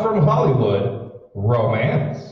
from 0.00 0.22
Hollywood, 0.22 1.10
romance. 1.34 2.31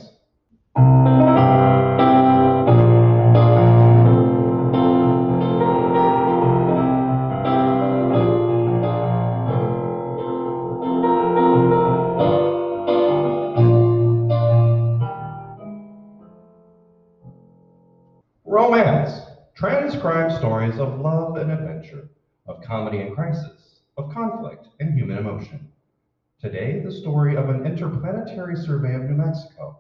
Story 27.11 27.35
of 27.35 27.49
an 27.49 27.67
interplanetary 27.67 28.55
survey 28.55 28.95
of 28.95 29.03
New 29.03 29.17
Mexico. 29.17 29.77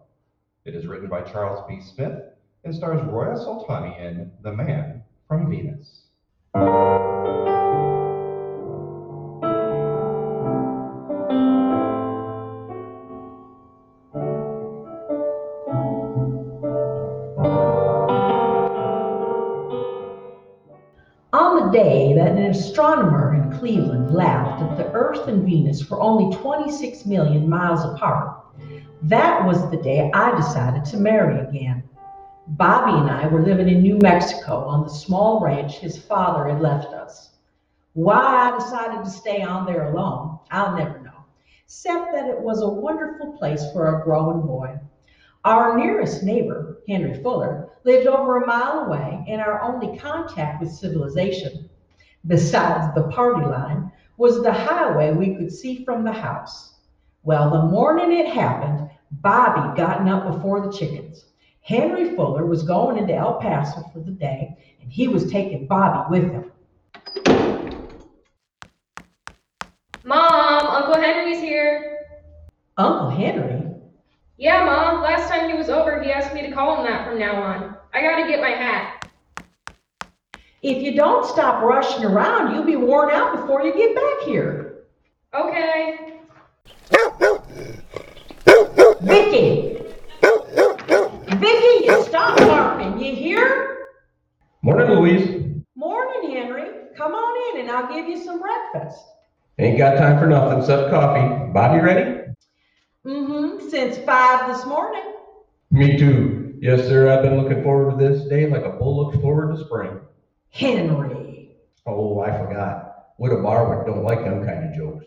It 0.64 0.74
is 0.74 0.88
written 0.88 1.08
by 1.08 1.22
Charles 1.22 1.64
B. 1.68 1.80
Smith 1.80 2.18
and 2.64 2.74
stars 2.74 3.00
Roya 3.06 3.36
Soltani 3.36 3.96
in 4.00 4.32
The 4.42 4.50
Man 4.50 5.04
from 5.28 5.48
Venus. 5.48 6.06
Astronomer 22.60 23.34
in 23.34 23.58
Cleveland 23.58 24.12
laughed 24.12 24.60
that 24.60 24.76
the 24.76 24.92
Earth 24.92 25.26
and 25.28 25.44
Venus 25.44 25.88
were 25.88 25.98
only 25.98 26.36
26 26.36 27.06
million 27.06 27.48
miles 27.48 27.82
apart, 27.86 28.36
that 29.02 29.46
was 29.46 29.70
the 29.70 29.78
day 29.78 30.10
I 30.12 30.36
decided 30.36 30.84
to 30.86 30.98
marry 30.98 31.40
again. 31.40 31.82
Bobby 32.48 32.98
and 32.98 33.10
I 33.10 33.28
were 33.28 33.40
living 33.40 33.68
in 33.68 33.80
New 33.80 33.96
Mexico 34.02 34.58
on 34.64 34.82
the 34.82 34.90
small 34.90 35.40
ranch 35.40 35.78
his 35.78 35.96
father 35.96 36.48
had 36.48 36.60
left 36.60 36.92
us. 36.92 37.30
Why 37.94 38.18
I 38.52 38.58
decided 38.58 39.04
to 39.04 39.10
stay 39.10 39.40
on 39.40 39.64
there 39.64 39.90
alone, 39.90 40.38
I'll 40.50 40.76
never 40.76 41.00
know, 41.00 41.24
except 41.64 42.12
that 42.12 42.28
it 42.28 42.40
was 42.40 42.60
a 42.60 42.68
wonderful 42.68 43.38
place 43.38 43.64
for 43.72 43.86
a 43.86 44.04
growing 44.04 44.46
boy. 44.46 44.78
Our 45.46 45.78
nearest 45.78 46.22
neighbor, 46.22 46.82
Henry 46.86 47.22
Fuller, 47.22 47.70
lived 47.84 48.06
over 48.06 48.36
a 48.36 48.46
mile 48.46 48.80
away, 48.80 49.24
and 49.28 49.40
our 49.40 49.62
only 49.62 49.96
contact 49.96 50.60
with 50.60 50.70
civilization, 50.70 51.69
besides 52.26 52.94
the 52.94 53.08
party 53.08 53.44
line, 53.44 53.90
was 54.16 54.42
the 54.42 54.52
highway 54.52 55.12
we 55.12 55.34
could 55.34 55.52
see 55.52 55.84
from 55.84 56.04
the 56.04 56.12
house. 56.12 56.74
Well, 57.22 57.50
the 57.50 57.62
morning 57.62 58.18
it 58.18 58.32
happened, 58.32 58.90
Bobby 59.10 59.76
gotten 59.76 60.08
up 60.08 60.32
before 60.32 60.60
the 60.60 60.72
chickens. 60.72 61.26
Henry 61.62 62.14
Fuller 62.14 62.46
was 62.46 62.62
going 62.62 62.98
into 62.98 63.14
El 63.14 63.40
Paso 63.40 63.82
for 63.92 64.00
the 64.00 64.10
day, 64.10 64.56
and 64.80 64.90
he 64.90 65.08
was 65.08 65.30
taking 65.30 65.66
Bobby 65.66 66.10
with 66.10 66.30
him. 66.30 66.52
Mom, 70.04 70.66
Uncle 70.66 71.00
Henry's 71.00 71.40
here. 71.40 72.06
Uncle 72.76 73.10
Henry? 73.10 73.66
Yeah, 74.38 74.64
Mom, 74.64 75.02
last 75.02 75.28
time 75.28 75.50
he 75.50 75.56
was 75.56 75.68
over, 75.68 76.02
he 76.02 76.10
asked 76.10 76.32
me 76.34 76.40
to 76.42 76.52
call 76.52 76.78
him 76.78 76.86
that 76.86 77.06
from 77.06 77.18
now 77.18 77.42
on. 77.42 77.76
I 77.92 78.00
gotta 78.00 78.26
get 78.26 78.40
my 78.40 78.50
hat. 78.50 78.99
If 80.62 80.82
you 80.82 80.94
don't 80.94 81.26
stop 81.26 81.62
rushing 81.62 82.04
around, 82.04 82.54
you'll 82.54 82.64
be 82.64 82.76
worn 82.76 83.10
out 83.10 83.34
before 83.34 83.62
you 83.62 83.74
get 83.74 83.94
back 83.94 84.26
here. 84.26 84.84
Okay. 85.34 86.20
Vicky! 89.00 89.78
Vicky, 91.38 91.84
you 91.86 92.04
stop 92.04 92.36
barking, 92.38 93.02
you 93.02 93.14
hear? 93.14 93.86
Morning, 94.60 94.90
Louise. 94.90 95.62
Morning, 95.74 96.30
Henry. 96.30 96.68
Come 96.94 97.14
on 97.14 97.56
in 97.56 97.62
and 97.62 97.70
I'll 97.70 97.90
give 97.90 98.06
you 98.06 98.22
some 98.22 98.40
breakfast. 98.40 98.98
Ain't 99.58 99.78
got 99.78 99.96
time 99.96 100.18
for 100.18 100.26
nothing 100.26 100.58
except 100.58 100.90
coffee. 100.90 101.52
Bobby 101.52 101.80
ready? 101.80 102.20
Mm-hmm, 103.06 103.70
since 103.70 103.96
five 104.04 104.54
this 104.54 104.66
morning. 104.66 105.14
Me 105.70 105.96
too. 105.96 106.58
Yes, 106.60 106.80
sir. 106.86 107.10
I've 107.10 107.22
been 107.22 107.40
looking 107.40 107.62
forward 107.62 107.98
to 107.98 108.08
this 108.08 108.28
day 108.28 108.46
like 108.46 108.64
a 108.64 108.70
bull 108.70 109.04
looks 109.04 109.18
forward 109.22 109.56
to 109.56 109.64
spring. 109.64 110.00
Henry. 110.50 111.56
Oh, 111.86 112.20
I 112.20 112.36
forgot. 112.36 112.86
Widow 113.18 113.42
Barwick 113.42 113.86
don't 113.86 114.04
like 114.04 114.24
them 114.24 114.44
kind 114.44 114.68
of 114.68 114.74
jokes. 114.74 115.06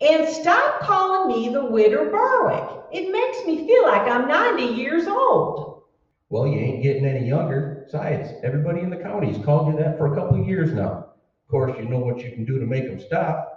And 0.00 0.28
stop 0.28 0.80
calling 0.80 1.28
me 1.28 1.48
the 1.48 1.64
Widder 1.64 2.10
Barwick. 2.10 2.80
It 2.92 3.12
makes 3.12 3.44
me 3.46 3.66
feel 3.66 3.84
like 3.84 4.10
I'm 4.10 4.26
90 4.26 4.62
years 4.62 5.06
old. 5.06 5.82
Well, 6.28 6.46
you 6.46 6.58
ain't 6.58 6.82
getting 6.82 7.04
any 7.04 7.26
younger. 7.26 7.84
Besides, 7.86 8.30
everybody 8.42 8.80
in 8.80 8.90
the 8.90 8.96
county's 8.96 9.44
called 9.44 9.68
you 9.68 9.76
that 9.76 9.98
for 9.98 10.12
a 10.12 10.16
couple 10.16 10.40
of 10.40 10.46
years 10.46 10.72
now. 10.72 11.06
Of 11.44 11.50
course, 11.50 11.78
you 11.78 11.88
know 11.88 11.98
what 11.98 12.22
you 12.22 12.32
can 12.32 12.44
do 12.44 12.58
to 12.58 12.66
make 12.66 12.88
them 12.88 12.98
stop. 12.98 13.48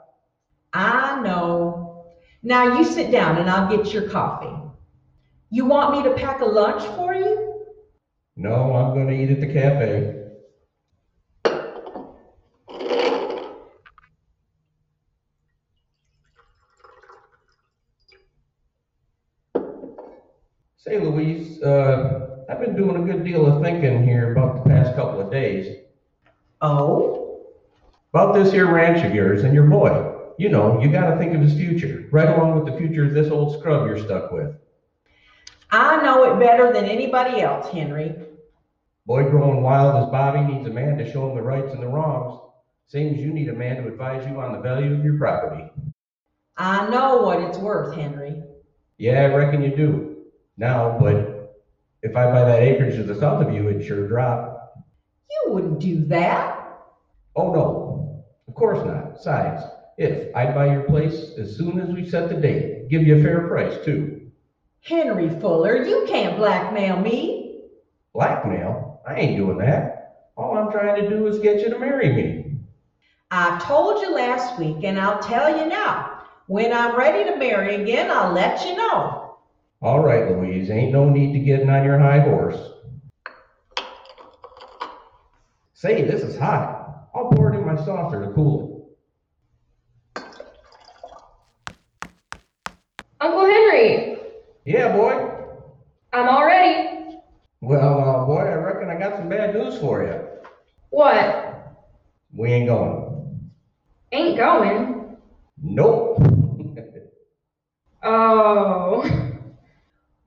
I 0.74 1.22
know. 1.22 2.06
Now 2.44 2.78
you 2.78 2.84
sit 2.84 3.12
down 3.12 3.38
and 3.38 3.50
I'll 3.50 3.76
get 3.76 3.94
your 3.94 4.10
coffee. 4.10 4.56
You 5.50 5.66
want 5.66 5.98
me 5.98 6.04
to 6.04 6.14
pack 6.16 6.42
a 6.42 6.46
lunch 6.46 6.84
for 6.96 7.14
you? 7.14 7.66
No, 8.36 8.76
I'm 8.76 8.94
gonna 8.94 9.14
eat 9.14 9.30
at 9.30 9.40
the 9.40 9.52
cafe. 9.52 10.22
Say, 20.86 21.00
Louise, 21.16 21.62
uh, 21.62 22.44
I've 22.50 22.60
been 22.60 22.76
doing 22.76 23.02
a 23.02 23.06
good 23.06 23.24
deal 23.24 23.46
of 23.46 23.64
thinking 23.64 24.04
here 24.04 24.34
about 24.34 24.56
the 24.56 24.70
past 24.70 24.96
couple 24.96 25.22
of 25.22 25.32
days. 25.32 25.78
Oh? 26.62 27.46
About 28.14 28.34
this 28.34 28.52
here 28.52 28.72
ranch 28.72 29.06
of 29.06 29.16
yours 29.16 29.44
and 29.44 29.54
your 29.54 29.68
boy. 29.68 30.14
You 30.38 30.50
know, 30.50 30.82
you 30.82 30.92
gotta 30.92 31.18
think 31.18 31.34
of 31.34 31.42
his 31.42 31.54
future, 31.54 32.10
right 32.12 32.28
along 32.28 32.62
with 32.62 32.72
the 32.72 32.78
future 32.78 33.06
of 33.06 33.14
this 33.14 33.32
old 33.32 33.58
scrub 33.58 33.88
you're 33.88 33.98
stuck 33.98 34.32
with. 34.32 34.54
I 35.72 36.04
know 36.04 36.34
it 36.34 36.40
better 36.40 36.74
than 36.74 36.86
anybody 36.86 37.40
else, 37.40 37.70
Henry. 37.70 38.14
Boy 39.06 39.24
growing 39.30 39.62
wild 39.62 40.04
as 40.04 40.12
Bobby 40.12 40.42
needs 40.42 40.68
a 40.68 40.72
man 40.72 40.98
to 40.98 41.10
show 41.10 41.30
him 41.30 41.36
the 41.36 41.42
rights 41.42 41.72
and 41.72 41.82
the 41.82 41.88
wrongs, 41.88 42.42
same 42.88 43.14
as 43.14 43.22
you 43.22 43.32
need 43.32 43.48
a 43.48 43.54
man 43.54 43.78
to 43.78 43.88
advise 43.88 44.28
you 44.28 44.42
on 44.42 44.52
the 44.52 44.60
value 44.60 44.94
of 44.94 45.04
your 45.04 45.18
property. 45.18 45.70
I 46.58 46.90
know 46.90 47.22
what 47.22 47.40
it's 47.40 47.58
worth, 47.58 47.96
Henry. 47.96 48.44
Yeah, 48.98 49.22
I 49.22 49.34
reckon 49.34 49.62
you 49.62 49.76
do. 49.76 50.05
Now, 50.58 50.98
but 51.00 51.54
if 52.02 52.16
I 52.16 52.32
buy 52.32 52.44
that 52.46 52.62
acreage 52.62 52.96
to 52.96 53.04
the 53.04 53.20
south 53.20 53.42
of 53.42 53.54
you, 53.54 53.70
it'd 53.70 53.86
sure 53.86 54.08
drop. 54.08 54.74
You 55.30 55.54
wouldn't 55.54 55.80
do 55.80 56.06
that. 56.06 56.78
Oh, 57.36 57.52
no, 57.52 58.24
of 58.48 58.56
course 58.56 58.86
not. 58.86 59.16
Besides, 59.16 59.64
if 59.98 60.34
I'd 60.36 60.54
buy 60.54 60.72
your 60.72 60.84
place 60.84 61.32
as 61.38 61.58
soon 61.58 61.80
as 61.80 61.90
we 61.90 62.08
set 62.08 62.30
the 62.30 62.36
date, 62.36 62.90
give 62.90 63.02
you 63.02 63.18
a 63.18 63.22
fair 63.22 63.48
price 63.48 63.84
too. 63.84 64.30
Henry 64.82 65.30
Fuller, 65.40 65.84
you 65.84 66.06
can't 66.08 66.38
blackmail 66.38 67.02
me. 67.02 67.64
Blackmail? 68.14 69.02
I 69.06 69.16
ain't 69.16 69.38
doing 69.38 69.58
that. 69.58 70.30
All 70.38 70.56
I'm 70.56 70.72
trying 70.72 71.02
to 71.02 71.10
do 71.10 71.26
is 71.28 71.40
get 71.40 71.62
you 71.62 71.70
to 71.70 71.80
marry 71.80 72.10
me. 72.10 72.60
I 73.32 73.58
told 73.66 74.00
you 74.00 74.14
last 74.14 74.60
week, 74.60 74.84
and 74.84 75.00
I'll 75.00 75.20
tell 75.20 75.58
you 75.58 75.66
now. 75.68 76.20
When 76.48 76.72
I'm 76.72 76.96
ready 76.96 77.24
to 77.30 77.38
marry 77.38 77.82
again, 77.82 78.12
I'll 78.12 78.32
let 78.32 78.64
you 78.64 78.76
know. 78.76 79.25
All 79.82 80.00
right, 80.00 80.32
Louise, 80.32 80.70
ain't 80.70 80.92
no 80.92 81.10
need 81.10 81.34
to 81.34 81.40
getting 81.40 81.70
on 81.70 81.84
your 81.84 82.00
high 82.00 82.20
horse. 82.20 82.58
Say, 85.74 86.04
this 86.04 86.22
is 86.22 86.38
hot. 86.38 87.10
I'll 87.14 87.30
pour 87.30 87.54
it 87.54 87.58
in 87.58 87.66
my 87.66 87.76
saucer 87.76 88.26
to 88.26 88.34
cool 88.34 88.88
it. 90.16 90.24
Uncle 93.20 93.46
Henry. 93.46 94.18
Yeah, 94.66 94.96
boy. 94.96 95.30
I'm 96.14 96.30
all 96.30 96.46
ready. 96.46 97.18
Well, 97.62 98.00
uh, 98.00 98.26
boy, 98.26 98.42
I 98.42 98.54
reckon 98.56 98.90
I 98.90 98.98
got 98.98 99.18
some 99.18 99.30
bad 99.30 99.54
news 99.54 99.78
for 99.80 100.04
you. 100.04 100.22
What? 100.90 101.86
We 102.34 102.52
ain't 102.52 102.68
going. 102.68 103.52
Ain't 104.12 104.38
going. 104.38 105.18
Nope. 105.62 106.22
Oh. 108.08 109.02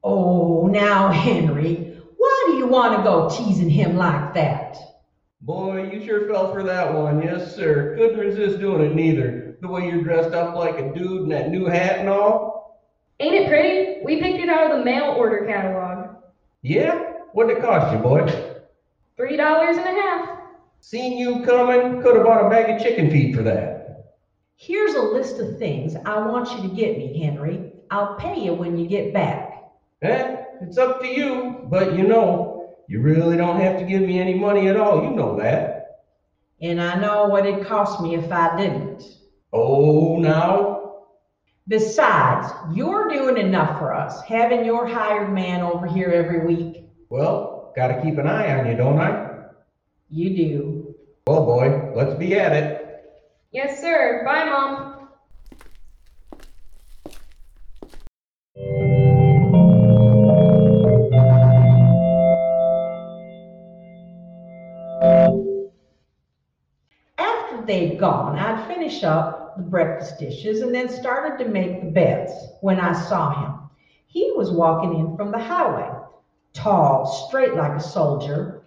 Oh, 0.05 0.67
now, 0.67 1.11
Henry, 1.11 2.00
why 2.17 2.45
do 2.47 2.56
you 2.56 2.67
want 2.67 2.97
to 2.97 3.03
go 3.03 3.29
teasing 3.29 3.71
him 3.71 3.97
like 3.97 4.35
that? 4.35 4.77
Boy, 5.41 5.91
you 5.91 6.05
sure 6.05 6.29
fell 6.29 6.53
for 6.53 6.62
that 6.65 6.93
one. 6.93 7.23
Yes, 7.23 7.55
sir. 7.55 7.95
Couldn't 7.97 8.19
resist 8.19 8.61
doing 8.61 8.83
it 8.83 8.95
neither. 8.95 9.56
The 9.61 9.69
way 9.69 9.89
you're 9.89 10.03
dressed 10.03 10.35
up 10.35 10.55
like 10.55 10.79
a 10.79 10.93
dude 10.95 11.23
in 11.23 11.29
that 11.31 11.50
new 11.50 11.67
hat 11.67 11.99
and 12.00 12.09
all. 12.09 12.83
Ain't 13.21 13.35
it 13.35 13.49
pretty? 13.49 14.00
We 14.05 14.21
picked 14.21 14.41
it 14.41 14.49
out 14.49 14.71
of 14.71 14.79
the 14.79 14.85
mail 14.85 15.15
order 15.17 15.45
catalog. 15.47 16.17
Yeah? 16.62 17.12
What'd 17.33 17.56
it 17.56 17.62
cost 17.62 17.93
you, 17.93 17.99
boy? 17.99 18.27
Three 19.17 19.37
dollars 19.37 19.77
and 19.77 19.87
a 19.87 19.91
half. 19.91 20.39
Seen 20.81 21.19
you 21.19 21.44
coming, 21.44 22.01
could 22.03 22.15
have 22.15 22.25
bought 22.25 22.47
a 22.47 22.49
bag 22.49 22.75
of 22.75 22.81
chicken 22.81 23.11
feed 23.11 23.35
for 23.35 23.43
that. 23.43 24.15
Here's 24.56 24.94
a 24.94 25.03
list 25.03 25.39
of 25.39 25.59
things 25.59 25.97
I 26.05 26.19
want 26.19 26.51
you 26.51 26.69
to 26.69 26.75
get 26.75 26.97
me, 26.97 27.19
Henry. 27.19 27.73
I'll 27.91 28.17
pay 28.17 28.39
you 28.44 28.55
when 28.55 28.77
you 28.77 28.87
get 28.87 29.12
back. 29.12 29.48
Eh, 30.03 30.37
it's 30.61 30.79
up 30.79 31.00
to 31.00 31.06
you, 31.06 31.67
but 31.71 31.97
you 31.97 32.05
know, 32.05 32.75
you 32.89 33.00
really 33.00 33.37
don't 33.37 33.61
have 33.61 33.79
to 33.79 33.85
give 33.85 34.03
me 34.03 34.19
any 34.19 34.35
money 34.35 34.69
at 34.69 34.77
all, 34.77 35.03
you 35.03 35.11
know 35.11 35.37
that. 35.37 36.03
And 36.61 36.81
I 36.81 36.95
know 37.00 37.27
what 37.27 37.47
it'd 37.47 37.67
cost 37.67 38.00
me 38.00 38.15
if 38.17 38.31
I 38.33 38.56
didn't. 38.56 39.03
Oh, 39.53 40.19
now, 40.19 40.79
Besides, 41.69 42.50
you're 42.73 43.11
doing 43.11 43.37
enough 43.37 43.79
for 43.79 43.93
us, 43.93 44.23
having 44.23 44.65
your 44.65 44.87
hired 44.87 45.35
man 45.35 45.61
over 45.61 45.87
here 45.87 46.09
every 46.09 46.47
week. 46.47 46.87
well, 47.11 47.73
gotta 47.77 48.01
keep 48.01 48.17
an 48.17 48.27
eye 48.27 48.59
on 48.59 48.67
you, 48.67 48.75
don't 48.75 48.99
I? 48.99 49.44
You 50.09 50.35
do. 50.35 50.94
Well, 51.27 51.44
boy, 51.44 51.93
let's 51.94 52.15
be 52.15 52.35
at 52.37 52.55
it. 52.55 53.03
Yes, 53.53 53.83
sir. 53.83 54.23
Bye, 54.25 54.47
Mom. 54.47 54.88
They'd 67.69 67.99
gone, 67.99 68.38
I'd 68.38 68.67
finish 68.67 69.05
up 69.05 69.56
the 69.56 69.62
breakfast 69.62 70.19
dishes 70.19 70.62
and 70.62 70.75
then 70.75 70.88
started 70.88 71.43
to 71.44 71.50
make 71.50 71.82
the 71.82 71.91
beds 71.91 72.32
when 72.62 72.81
I 72.81 72.93
saw 72.93 73.44
him. 73.44 73.69
He 74.06 74.32
was 74.35 74.50
walking 74.50 74.99
in 74.99 75.17
from 75.17 75.31
the 75.31 75.38
highway, 75.38 75.91
tall, 76.55 77.06
straight 77.06 77.55
like 77.55 77.73
a 77.73 77.81
soldier, 77.81 78.62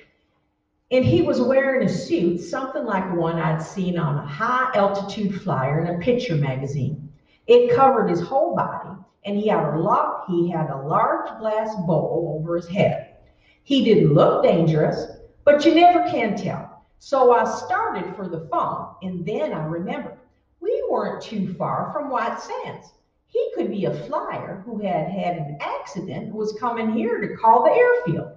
and 0.91 1.03
he 1.03 1.21
was 1.21 1.41
wearing 1.41 1.85
a 1.85 1.89
suit, 1.89 2.39
something 2.41 2.85
like 2.85 3.15
one 3.15 3.39
I'd 3.39 3.61
seen 3.61 3.97
on 3.97 4.17
a 4.17 4.27
high 4.27 4.71
altitude 4.75 5.41
flyer 5.41 5.83
in 5.83 5.95
a 5.95 5.99
picture 5.99 6.35
magazine. 6.35 7.09
It 7.47 7.73
covered 7.73 8.09
his 8.09 8.21
whole 8.21 8.55
body, 8.55 8.99
and 9.25 9.37
he 9.37 9.47
had 9.47 9.73
a 9.73 9.79
lot, 9.79 10.25
he 10.27 10.49
had 10.49 10.69
a 10.69 10.77
large 10.77 11.39
glass 11.39 11.73
bowl 11.87 12.37
over 12.39 12.57
his 12.57 12.67
head. 12.67 13.15
He 13.63 13.83
didn't 13.83 14.13
look 14.13 14.43
dangerous, 14.43 15.07
but 15.45 15.65
you 15.65 15.73
never 15.73 16.07
can 16.09 16.35
tell. 16.35 16.70
So 17.03 17.33
I 17.33 17.45
started 17.45 18.15
for 18.15 18.27
the 18.27 18.47
phone, 18.51 18.93
and 19.01 19.25
then 19.25 19.53
I 19.53 19.65
remembered 19.65 20.19
we 20.59 20.85
weren't 20.87 21.23
too 21.23 21.51
far 21.55 21.89
from 21.91 22.11
White 22.11 22.39
Sands. 22.39 22.93
He 23.25 23.51
could 23.55 23.71
be 23.71 23.85
a 23.85 24.05
flyer 24.05 24.61
who 24.63 24.77
had 24.77 25.09
had 25.09 25.37
an 25.37 25.57
accident 25.61 26.25
and 26.25 26.33
was 26.33 26.55
coming 26.59 26.91
here 26.91 27.19
to 27.19 27.35
call 27.37 27.63
the 27.63 27.71
airfield. 27.71 28.33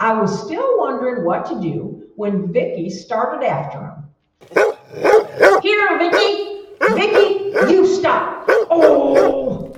I 0.00 0.20
was 0.20 0.44
still 0.44 0.80
wondering 0.80 1.24
what 1.24 1.46
to 1.46 1.60
do 1.60 2.08
when 2.16 2.52
Vicky 2.52 2.90
started 2.90 3.46
after 3.46 3.78
him. 3.78 5.60
Here, 5.62 5.98
Vicky! 5.98 6.62
Vicky, 6.80 7.72
you 7.72 7.86
stop! 7.86 8.46
Oh! 8.48 9.76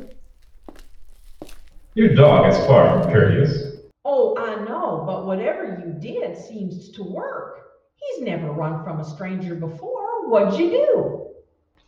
Your 1.92 2.14
dog 2.14 2.50
is 2.50 2.56
far 2.66 3.02
from 3.02 3.12
courteous. 3.12 3.80
Oh, 4.06 4.34
I 4.38 4.64
know, 4.64 5.04
but 5.06 5.26
whatever 5.26 5.78
you 5.84 5.92
did 6.00 6.38
seems 6.38 6.88
to 6.92 7.02
work. 7.02 7.63
He's 7.96 8.22
never 8.22 8.50
run 8.50 8.84
from 8.84 9.00
a 9.00 9.04
stranger 9.04 9.54
before. 9.54 10.28
What'd 10.28 10.58
you 10.58 10.70
do? 10.70 11.26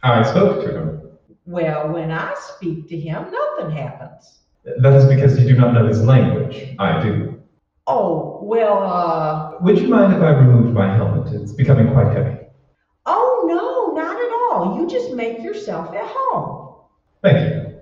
I 0.03 0.23
spoke 0.23 0.65
to 0.65 0.79
him. 0.79 1.03
Well, 1.47 1.93
when 1.93 2.11
I 2.11 2.35
speak 2.39 2.89
to 2.89 2.99
him, 2.99 3.27
nothing 3.31 3.71
happens. 3.77 4.39
That 4.65 4.95
is 4.95 5.05
because 5.07 5.39
you 5.39 5.47
do 5.47 5.57
not 5.61 5.75
know 5.75 5.87
his 5.87 6.03
language. 6.05 6.75
I 6.79 7.03
do. 7.03 7.41
Oh, 7.87 8.41
well, 8.43 8.83
uh, 8.83 9.53
Would 9.61 9.79
you 9.79 9.89
mind 9.89 10.13
if 10.15 10.21
I 10.21 10.31
removed 10.31 10.75
my 10.75 10.93
helmet? 10.97 11.33
It's 11.33 11.53
becoming 11.53 11.93
quite 11.93 12.09
heavy. 12.17 12.37
oh 13.07 13.45
no, 13.47 13.95
not 14.01 14.17
at 14.17 14.33
all. 14.33 14.77
You 14.81 14.89
just 14.89 15.13
make 15.13 15.41
yourself 15.43 15.95
at 15.95 16.05
home. 16.05 16.75
Thank 17.23 17.39
you. 17.47 17.81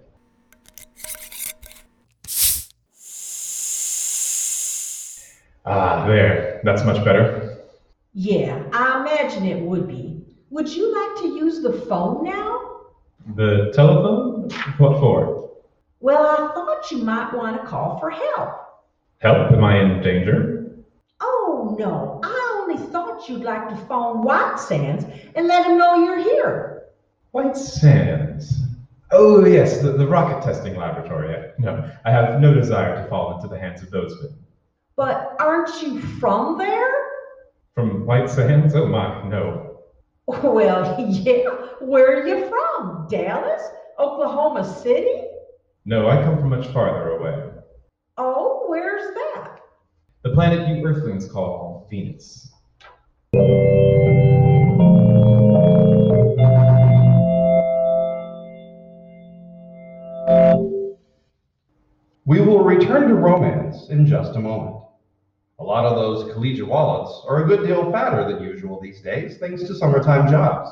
Ah, 5.67 6.06
there. 6.06 6.61
That's 6.65 6.85
much 6.85 7.03
better. 7.05 7.44
Yeah, 8.15 8.63
I 8.73 9.01
imagine 9.01 9.45
it 9.45 9.61
would 9.61 9.89
be. 9.89 10.25
Would 10.51 10.69
you 10.69 10.95
like 10.95 11.23
to 11.23 11.29
use 11.37 11.63
the 11.63 11.73
phone 11.73 12.23
now? 12.23 12.61
The 13.35 13.73
telephone? 13.75 14.51
What 14.79 15.01
for? 15.01 15.51
Well, 15.99 16.23
I 16.25 16.55
thought 16.55 16.91
you 16.93 16.99
might 16.99 17.35
want 17.35 17.61
to 17.61 17.67
call 17.67 17.99
for 17.99 18.11
help. 18.11 18.51
Help? 19.19 19.51
Am 19.51 19.65
I 19.65 19.81
in 19.81 20.01
danger? 20.01 20.77
Oh 21.21 21.75
no, 21.77 22.21
I 22.23 22.61
only 22.61 22.87
thought 22.93 23.29
you'd 23.29 23.43
like 23.43 23.69
to 23.71 23.77
phone 23.87 24.23
White 24.23 24.61
Sands 24.61 25.05
and 25.35 25.49
let 25.49 25.67
him 25.67 25.77
know 25.77 25.97
you're 25.97 26.19
here. 26.19 26.83
White 27.33 27.57
Sands. 27.57 28.61
Oh, 29.11 29.45
yes, 29.45 29.81
the, 29.81 29.93
the 29.93 30.07
rocket 30.07 30.45
testing 30.45 30.77
laboratory. 30.77 31.51
No, 31.59 31.91
I 32.05 32.13
have 32.13 32.41
no 32.41 32.55
desire 32.55 32.95
to 32.95 33.09
fall 33.09 33.35
into 33.35 33.49
the 33.49 33.59
hands 33.59 33.83
of 33.83 33.91
those 33.91 34.17
men. 34.23 34.37
But 34.95 35.35
aren't 35.41 35.83
you 35.83 36.01
from 36.01 36.59
there? 36.59 37.04
From 37.75 38.06
White 38.06 38.31
Sands? 38.31 38.73
Oh 38.76 38.87
my, 38.87 39.29
no. 39.29 39.81
Well, 40.26 40.97
yeah. 41.11 41.50
Where 41.81 42.21
are 42.21 42.26
you 42.26 42.49
from? 42.49 43.09
Dallas? 43.11 43.62
Oklahoma 43.99 44.65
City? 44.65 45.25
No, 45.85 46.09
I 46.09 46.23
come 46.23 46.38
from 46.38 46.50
much 46.50 46.69
farther 46.69 47.11
away. 47.11 47.50
Oh, 48.17 48.65
where's 48.69 49.12
that? 49.15 49.59
The 50.23 50.31
planet 50.31 50.69
you 50.69 50.87
Earthlings 50.87 51.29
call 51.31 51.88
Venus. 51.91 52.53
We 62.25 62.41
will 62.41 62.65
return 62.65 63.09
to 63.09 63.15
romance 63.15 63.88
in 63.91 64.06
just 64.06 64.37
a 64.37 64.41
moment. 64.41 64.84
A 65.61 65.62
lot 65.62 65.87
of 65.87 65.95
those 65.95 66.33
collegiate 66.33 66.67
wallets 66.67 67.23
are 67.29 67.45
a 67.45 67.47
good 67.47 67.65
deal 67.65 67.93
fatter 67.93 68.27
than 68.27 68.43
usual 68.43 68.81
these 68.81 69.01
days, 69.01 69.39
thanks 69.39 69.62
to 69.62 69.75
summertime 69.77 70.29
jobs. 70.29 70.69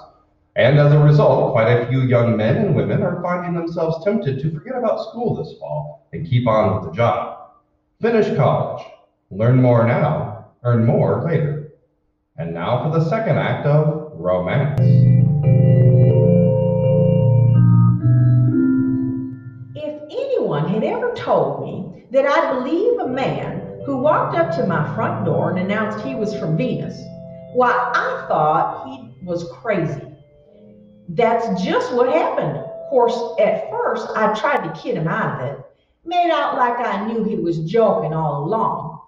And 0.56 0.76
as 0.76 0.92
a 0.92 0.98
result, 0.98 1.52
quite 1.52 1.70
a 1.70 1.86
few 1.86 2.02
young 2.02 2.36
men 2.36 2.56
and 2.56 2.74
women 2.74 3.00
are 3.00 3.22
finding 3.22 3.54
themselves 3.54 4.04
tempted 4.04 4.40
to 4.40 4.50
forget 4.50 4.76
about 4.76 5.08
school 5.08 5.36
this 5.36 5.56
fall 5.60 6.08
and 6.12 6.26
keep 6.26 6.48
on 6.48 6.74
with 6.74 6.90
the 6.90 6.96
job. 6.96 7.52
Finish 8.00 8.36
college, 8.36 8.84
learn 9.30 9.62
more 9.62 9.86
now, 9.86 10.46
earn 10.64 10.84
more 10.84 11.22
later. 11.24 11.74
And 12.36 12.52
now 12.52 12.82
for 12.82 12.98
the 12.98 13.08
second 13.08 13.38
act 13.38 13.64
of 13.64 14.10
romance. 14.14 14.80
If 19.76 20.02
anyone 20.10 20.68
had 20.68 20.82
ever 20.82 21.12
told 21.14 21.62
me 21.62 22.04
that 22.10 22.26
I'd 22.26 22.58
believe 22.58 22.98
a 22.98 23.08
man 23.08 23.51
who 23.84 23.96
walked 23.96 24.36
up 24.36 24.54
to 24.56 24.66
my 24.66 24.94
front 24.94 25.24
door 25.24 25.50
and 25.50 25.58
announced 25.58 26.04
he 26.04 26.14
was 26.14 26.38
from 26.38 26.56
Venus, 26.56 27.00
why, 27.54 27.70
I 27.70 28.26
thought 28.28 28.86
he 28.88 29.24
was 29.24 29.50
crazy. 29.52 30.06
That's 31.08 31.62
just 31.62 31.92
what 31.92 32.08
happened. 32.08 32.58
Of 32.58 32.88
course, 32.88 33.18
at 33.40 33.70
first, 33.70 34.08
I 34.16 34.32
tried 34.34 34.64
to 34.66 34.80
kid 34.80 34.96
him 34.96 35.08
out 35.08 35.40
of 35.40 35.48
it, 35.48 35.64
made 36.04 36.30
out 36.30 36.56
like 36.56 36.78
I 36.78 37.06
knew 37.06 37.24
he 37.24 37.36
was 37.36 37.58
joking 37.60 38.14
all 38.14 38.44
along. 38.44 39.00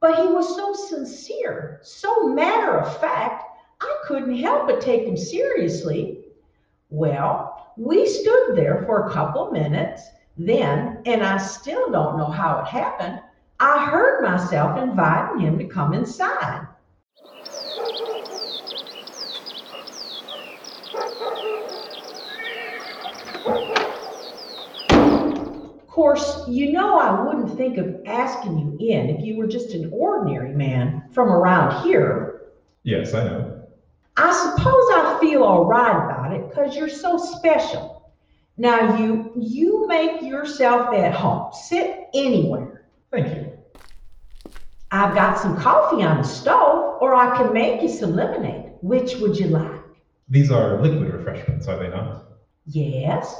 But 0.00 0.20
he 0.20 0.28
was 0.28 0.54
so 0.54 0.72
sincere, 0.74 1.80
so 1.82 2.28
matter 2.28 2.78
of 2.78 3.00
fact, 3.00 3.44
I 3.80 3.96
couldn't 4.06 4.36
help 4.38 4.66
but 4.66 4.80
take 4.80 5.04
him 5.04 5.16
seriously. 5.16 6.20
Well, 6.90 7.72
we 7.76 8.06
stood 8.06 8.54
there 8.54 8.84
for 8.86 9.06
a 9.06 9.10
couple 9.10 9.50
minutes. 9.50 10.02
Then, 10.36 11.02
and 11.04 11.22
I 11.24 11.36
still 11.38 11.90
don't 11.90 12.16
know 12.16 12.30
how 12.30 12.60
it 12.60 12.66
happened, 12.66 13.20
I 13.60 13.86
heard 13.86 14.22
myself 14.22 14.78
inviting 14.78 15.40
him 15.40 15.58
to 15.58 15.64
come 15.64 15.92
inside. 15.92 16.66
Of 24.90 25.86
course, 25.88 26.44
you 26.46 26.70
know 26.70 27.00
I 27.00 27.24
wouldn't 27.24 27.56
think 27.56 27.78
of 27.78 27.96
asking 28.06 28.58
you 28.58 28.88
in 28.88 29.10
if 29.10 29.24
you 29.24 29.36
were 29.36 29.48
just 29.48 29.74
an 29.74 29.90
ordinary 29.92 30.54
man 30.54 31.02
from 31.10 31.28
around 31.28 31.82
here. 31.82 32.42
Yes, 32.84 33.12
I 33.12 33.24
know. 33.24 33.64
I 34.16 34.32
suppose 34.32 34.84
I 34.92 35.18
feel 35.20 35.42
all 35.42 35.64
right 35.64 35.96
about 35.96 36.32
it 36.32 36.48
because 36.48 36.76
you're 36.76 36.88
so 36.88 37.16
special. 37.16 38.12
Now 38.56 38.98
you 38.98 39.32
you 39.36 39.88
make 39.88 40.22
yourself 40.22 40.94
at 40.94 41.12
home. 41.12 41.52
Sit 41.52 42.06
anywhere. 42.14 42.77
Thank 43.10 43.34
you. 43.34 43.52
I've 44.90 45.14
got 45.14 45.38
some 45.38 45.58
coffee 45.58 46.02
on 46.02 46.18
the 46.18 46.22
stove, 46.28 46.98
or 47.00 47.14
I 47.14 47.36
can 47.36 47.52
make 47.52 47.82
you 47.82 47.88
some 47.88 48.14
lemonade. 48.14 48.72
Which 48.80 49.16
would 49.16 49.36
you 49.36 49.48
like? 49.48 49.80
These 50.28 50.50
are 50.50 50.80
liquid 50.82 51.12
refreshments, 51.12 51.68
are 51.68 51.78
they 51.78 51.88
not? 51.88 52.24
Yes. 52.66 53.34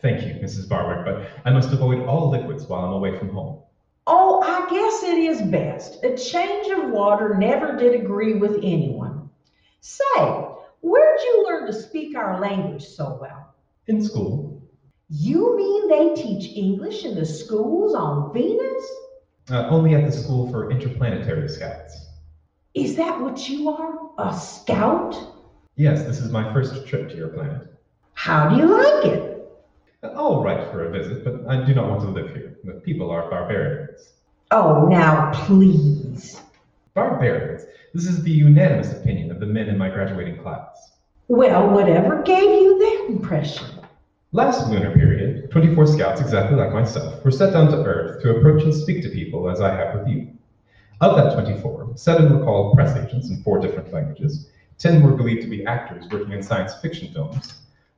Thank 0.00 0.26
you, 0.26 0.34
Mrs. 0.34 0.68
Barwick, 0.68 1.04
but 1.04 1.28
I 1.44 1.50
must 1.50 1.72
avoid 1.72 2.00
all 2.00 2.30
liquids 2.30 2.66
while 2.66 2.84
I'm 2.84 2.92
away 2.92 3.18
from 3.18 3.28
home. 3.28 3.58
Oh, 4.06 4.40
I 4.42 4.68
guess 4.70 5.02
it 5.02 5.18
is 5.18 5.42
best. 5.42 6.02
A 6.02 6.16
change 6.16 6.68
of 6.68 6.90
water 6.90 7.36
never 7.38 7.76
did 7.76 7.94
agree 7.94 8.34
with 8.34 8.56
anyone. 8.62 9.28
Say, 9.80 10.44
where'd 10.80 11.20
you 11.20 11.44
learn 11.46 11.66
to 11.66 11.72
speak 11.72 12.16
our 12.16 12.40
language 12.40 12.84
so 12.84 13.18
well? 13.20 13.54
In 13.86 14.02
school, 14.02 14.62
You 15.08 15.56
mean 15.56 15.88
they 15.88 16.14
teach 16.22 16.56
English 16.56 17.04
in 17.04 17.14
the 17.14 17.26
schools 17.26 17.94
on 17.94 18.32
Venus? 18.32 18.84
Uh, 19.50 19.66
only 19.68 19.94
at 19.94 20.04
the 20.04 20.12
School 20.12 20.48
for 20.48 20.70
Interplanetary 20.70 21.48
Scouts. 21.48 22.06
Is 22.74 22.94
that 22.94 23.20
what 23.20 23.48
you 23.48 23.68
are? 23.68 24.10
A 24.18 24.32
scout? 24.32 25.16
Yes, 25.74 26.04
this 26.04 26.20
is 26.20 26.30
my 26.30 26.52
first 26.52 26.86
trip 26.86 27.08
to 27.08 27.16
your 27.16 27.28
planet. 27.28 27.66
How 28.14 28.48
do 28.48 28.56
you 28.56 28.66
like 28.66 29.06
it? 29.06 29.50
Uh, 30.04 30.08
All 30.14 30.44
right 30.44 30.70
for 30.70 30.84
a 30.84 30.90
visit, 30.90 31.24
but 31.24 31.48
I 31.48 31.64
do 31.64 31.74
not 31.74 31.88
want 31.88 32.02
to 32.02 32.10
live 32.10 32.28
here. 32.28 32.58
The 32.62 32.74
people 32.74 33.10
are 33.10 33.28
barbarians. 33.28 34.12
Oh, 34.52 34.86
now 34.86 35.32
please. 35.32 36.40
Barbarians? 36.94 37.64
This 37.92 38.06
is 38.06 38.22
the 38.22 38.30
unanimous 38.30 38.92
opinion 38.92 39.32
of 39.32 39.40
the 39.40 39.46
men 39.46 39.68
in 39.68 39.76
my 39.76 39.88
graduating 39.88 40.40
class. 40.42 40.92
Well, 41.26 41.70
whatever 41.70 42.22
gave 42.22 42.62
you 42.62 42.78
that 42.78 43.06
impression? 43.08 43.79
Last 44.32 44.70
lunar 44.70 44.94
period, 44.94 45.50
24 45.50 45.88
scouts 45.88 46.20
exactly 46.20 46.56
like 46.56 46.72
myself 46.72 47.24
were 47.24 47.32
set 47.32 47.52
down 47.52 47.68
to 47.68 47.84
Earth 47.84 48.22
to 48.22 48.36
approach 48.36 48.62
and 48.62 48.72
speak 48.72 49.02
to 49.02 49.08
people 49.08 49.50
as 49.50 49.60
I 49.60 49.74
have 49.74 49.98
with 49.98 50.06
you. 50.06 50.30
Of 51.00 51.16
that 51.16 51.34
24, 51.34 51.94
seven 51.96 52.32
were 52.32 52.44
called 52.44 52.72
press 52.74 52.96
agents 52.96 53.28
in 53.28 53.42
four 53.42 53.58
different 53.58 53.92
languages, 53.92 54.48
10 54.78 55.02
were 55.02 55.16
believed 55.16 55.42
to 55.42 55.48
be 55.48 55.66
actors 55.66 56.06
working 56.12 56.30
in 56.30 56.44
science 56.44 56.74
fiction 56.80 57.12
films, 57.12 57.54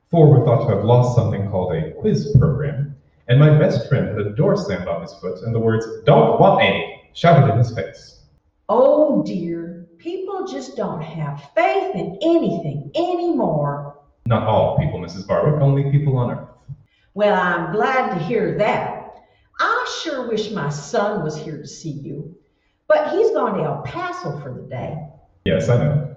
four 0.09 0.27
were 0.27 0.43
thought 0.43 0.67
to 0.67 0.75
have 0.75 0.83
lost 0.83 1.15
something 1.15 1.47
called 1.51 1.71
a 1.71 1.91
quiz 1.99 2.35
program, 2.39 2.95
and 3.27 3.39
my 3.39 3.55
best 3.55 3.87
friend 3.87 4.07
had 4.07 4.17
a 4.17 4.31
door 4.31 4.57
slammed 4.57 4.87
on 4.87 5.03
his 5.03 5.13
foot 5.13 5.39
and 5.43 5.53
the 5.53 5.59
words, 5.59 5.85
Don't 6.03 6.39
want 6.39 6.63
any, 6.63 7.03
shouted 7.13 7.51
in 7.51 7.59
his 7.59 7.75
face. 7.75 8.23
Oh 8.69 9.21
dear, 9.23 9.85
people 9.99 10.47
just 10.47 10.75
don't 10.75 11.03
have 11.03 11.47
faith 11.53 11.93
in 11.93 12.17
anything 12.23 12.89
anymore. 12.95 13.92
Not 14.25 14.47
all 14.47 14.77
people, 14.77 14.99
Mrs. 14.99 15.27
Barwick, 15.27 15.61
only 15.61 15.91
people 15.91 16.17
on 16.17 16.31
Earth. 16.31 16.49
Well, 17.13 17.35
I'm 17.35 17.73
glad 17.73 18.09
to 18.13 18.23
hear 18.23 18.57
that. 18.57 19.15
I 19.59 19.99
sure 20.01 20.27
wish 20.27 20.51
my 20.51 20.69
son 20.69 21.23
was 21.23 21.37
here 21.37 21.57
to 21.57 21.67
see 21.67 21.91
you, 21.91 22.35
but 22.87 23.11
he's 23.11 23.31
gone 23.31 23.57
to 23.57 23.63
El 23.63 23.81
Paso 23.83 24.39
for 24.39 24.53
the 24.53 24.63
day. 24.63 24.97
Yes, 25.45 25.69
I 25.69 25.77
know. 25.77 26.15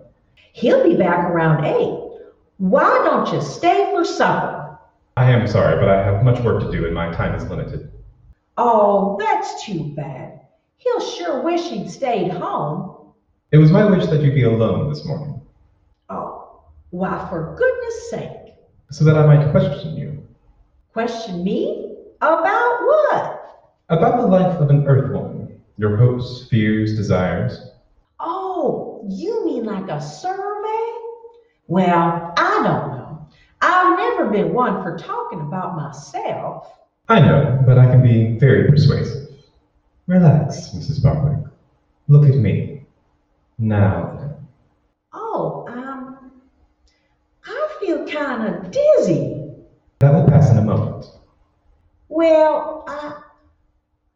He'll 0.53 0.85
be 0.85 0.97
back 0.97 1.29
around 1.29 1.65
eight. 1.65 2.03
Why 2.59 3.03
don't 3.05 3.33
you 3.33 3.43
stay 3.43 3.91
for 3.91 4.05
supper? 4.05 4.79
I 5.17 5.31
am 5.31 5.47
sorry, 5.47 5.77
but 5.77 5.89
I 5.89 6.03
have 6.03 6.23
much 6.23 6.41
work 6.41 6.63
to 6.63 6.71
do 6.71 6.87
and 6.87 6.95
my 6.95 7.11
time 7.13 7.35
is 7.35 7.45
limited. 7.45 7.91
Oh, 8.57 9.17
that's 9.19 9.65
too 9.65 9.93
bad. 9.95 10.41
He'll 10.79 11.01
sure 11.01 11.43
wish 11.43 11.69
he'd 11.69 11.91
stayed 11.91 12.31
home. 12.31 13.13
It 13.53 13.59
was 13.59 13.71
my 13.71 13.85
wish 13.85 14.07
that 14.07 14.23
you 14.23 14.33
be 14.33 14.43
alone 14.45 14.89
this 14.89 15.05
morning, 15.05 15.41
why, 16.97 17.27
for 17.29 17.55
goodness 17.57 18.11
sake. 18.11 18.55
so 18.91 19.05
that 19.05 19.17
I 19.17 19.27
might 19.27 19.51
question 19.51 19.97
you 19.97 20.27
Question 20.93 21.45
me? 21.45 21.95
About 22.23 22.81
what? 22.81 23.37
about 23.89 24.17
the 24.21 24.27
life 24.27 24.59
of 24.61 24.71
an 24.71 24.87
Earth 24.87 25.13
woman, 25.13 25.61
your 25.77 25.97
hopes, 25.97 26.49
fears, 26.49 26.97
desires. 26.97 27.71
Oh, 28.19 29.07
you 29.11 29.45
mean 29.45 29.65
like 29.65 29.89
a 29.89 30.01
survey? 30.01 30.93
Well, 31.69 32.33
I 32.37 32.63
don't 32.65 32.97
know. 32.97 33.29
I've 33.61 33.99
never 33.99 34.31
been 34.31 34.53
one 34.53 34.83
for 34.83 34.97
talking 34.97 35.41
about 35.41 35.77
myself. 35.77 36.73
I 37.09 37.21
know, 37.21 37.63
but 37.67 37.79
I 37.79 37.87
can 37.87 38.03
be 38.03 38.39
very 38.39 38.69
persuasive. 38.69 39.29
Relax, 40.07 40.71
Mrs. 40.71 41.03
Barwick. 41.03 41.45
Look 42.09 42.27
at 42.27 42.37
me. 42.37 42.83
Now 43.59 44.17
then. 44.19 44.49
Oh, 45.13 45.67
um, 45.69 46.41
I 47.45 47.77
feel 47.81 48.06
kind 48.17 48.55
of 48.55 48.71
dizzy. 48.71 49.45
That 49.99 50.13
will 50.13 50.29
pass 50.29 50.51
in 50.51 50.59
a 50.59 50.63
moment. 50.63 51.07
Well, 52.09 52.85
I, 52.87 53.23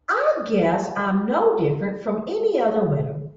I 0.09 0.45
guess 0.47 0.89
I'm 0.95 1.25
no 1.25 1.57
different 1.57 2.03
from 2.03 2.23
any 2.27 2.59
other 2.59 2.85
widow. 2.85 3.31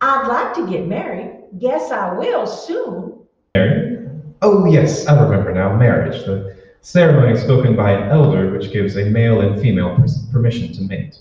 I'd 0.00 0.26
like 0.26 0.54
to 0.54 0.68
get 0.68 0.86
married. 0.86 1.44
Guess 1.58 1.90
I 1.90 2.12
will 2.12 2.46
soon. 2.46 3.26
Married? 3.54 4.10
Oh, 4.42 4.66
yes, 4.66 5.06
I 5.06 5.20
remember 5.22 5.52
now. 5.52 5.76
Marriage, 5.76 6.24
the 6.26 6.56
ceremony 6.82 7.38
spoken 7.38 7.74
by 7.76 7.92
an 7.92 8.10
elder 8.10 8.52
which 8.52 8.72
gives 8.72 8.96
a 8.96 9.04
male 9.06 9.40
and 9.40 9.60
female 9.60 9.96
permission 10.32 10.72
to 10.74 10.82
mate. 10.82 11.16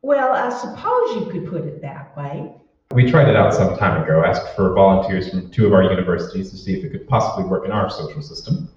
Well, 0.00 0.32
I 0.32 0.48
suppose 0.56 1.16
you 1.16 1.30
could 1.30 1.50
put 1.50 1.66
it 1.66 1.82
that 1.82 2.16
way. 2.16 2.52
We 2.94 3.10
tried 3.10 3.28
it 3.28 3.36
out 3.36 3.52
some 3.52 3.76
time 3.76 4.02
ago, 4.02 4.24
asked 4.24 4.56
for 4.56 4.72
volunteers 4.72 5.28
from 5.28 5.50
two 5.50 5.66
of 5.66 5.74
our 5.74 5.82
universities 5.82 6.50
to 6.50 6.56
see 6.56 6.72
if 6.72 6.84
it 6.84 6.90
could 6.90 7.06
possibly 7.06 7.44
work 7.44 7.66
in 7.66 7.70
our 7.70 7.90
social 7.90 8.22
system. 8.22 8.70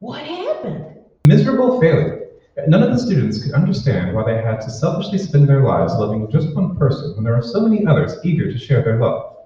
What 0.00 0.26
happened? 0.26 0.98
Miserable 1.26 1.80
failure. 1.80 2.26
None 2.66 2.82
of 2.82 2.90
the 2.90 2.98
students 2.98 3.40
could 3.40 3.52
understand 3.52 4.16
why 4.16 4.24
they 4.24 4.42
had 4.42 4.60
to 4.62 4.70
selfishly 4.70 5.18
spend 5.18 5.48
their 5.48 5.62
lives 5.62 5.94
loving 5.94 6.28
just 6.28 6.56
one 6.56 6.76
person 6.76 7.14
when 7.14 7.22
there 7.22 7.36
are 7.36 7.42
so 7.42 7.60
many 7.60 7.86
others 7.86 8.16
eager 8.24 8.50
to 8.50 8.58
share 8.58 8.82
their 8.82 8.98
love. 8.98 9.36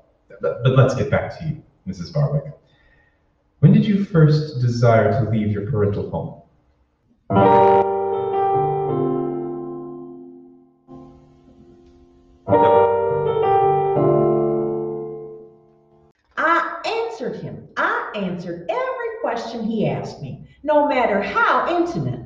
But, 0.41 0.63
but 0.65 0.77
let's 0.77 0.95
get 0.95 1.11
back 1.11 1.39
to 1.39 1.45
you, 1.45 1.63
Mrs. 1.87 2.11
Barwick. 2.11 2.55
When 3.59 3.73
did 3.73 3.85
you 3.85 4.03
first 4.07 4.63
desire 4.63 5.13
to 5.13 5.31
leave 5.31 5.53
your 5.53 5.71
parental 5.71 6.09
home? 6.09 6.41
Question 19.61 19.71
he 19.71 19.89
asked 19.89 20.23
me, 20.23 20.47
no 20.63 20.89
matter 20.89 21.21
how 21.21 21.77
intimate. 21.77 22.21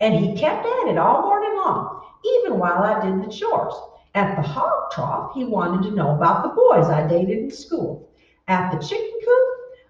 And 0.00 0.14
he 0.14 0.36
kept 0.36 0.66
at 0.66 0.88
it 0.88 0.98
all 0.98 1.22
morning 1.22 1.56
long, 1.56 2.02
even 2.24 2.58
while 2.58 2.82
I 2.82 3.04
did 3.04 3.22
the 3.22 3.32
chores. 3.32 3.74
At 4.14 4.36
the 4.36 4.42
hog 4.42 4.90
trough, 4.92 5.34
he 5.34 5.44
wanted 5.44 5.88
to 5.88 5.94
know 5.94 6.14
about 6.14 6.42
the 6.42 6.48
boys 6.48 6.90
I 6.90 7.06
dated 7.06 7.38
in 7.38 7.50
school. 7.50 8.08
At 8.48 8.72
the 8.72 8.86
chicken 8.86 9.20
coop, 9.24 9.48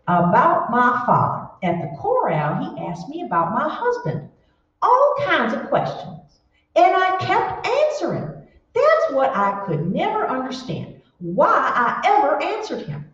about 0.08 0.70
my 0.70 1.02
father. 1.06 1.48
At 1.62 1.80
the 1.80 1.96
corral, 2.00 2.74
he 2.74 2.86
asked 2.86 3.08
me 3.08 3.22
about 3.22 3.52
my 3.52 3.68
husband. 3.68 4.28
All 4.82 5.14
kinds 5.24 5.54
of 5.54 5.68
questions. 5.68 6.40
And 6.76 6.94
I 6.94 7.16
kept 7.18 7.66
answering. 7.66 8.32
That's 8.74 9.12
what 9.12 9.34
I 9.34 9.64
could 9.66 9.92
never 9.92 10.28
understand. 10.28 11.00
Why 11.18 11.48
I 11.48 12.02
ever 12.04 12.42
answered 12.42 12.86
him. 12.86 13.06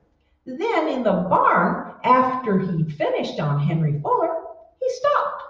Then 0.45 0.89
in 0.89 1.03
the 1.05 1.13
barn, 1.13 1.92
after 2.05 2.59
he'd 2.59 2.95
finished 2.97 3.39
on 3.41 3.61
Henry 3.61 4.01
Fuller, 4.01 4.37
he 4.81 4.91
stopped. 4.91 5.43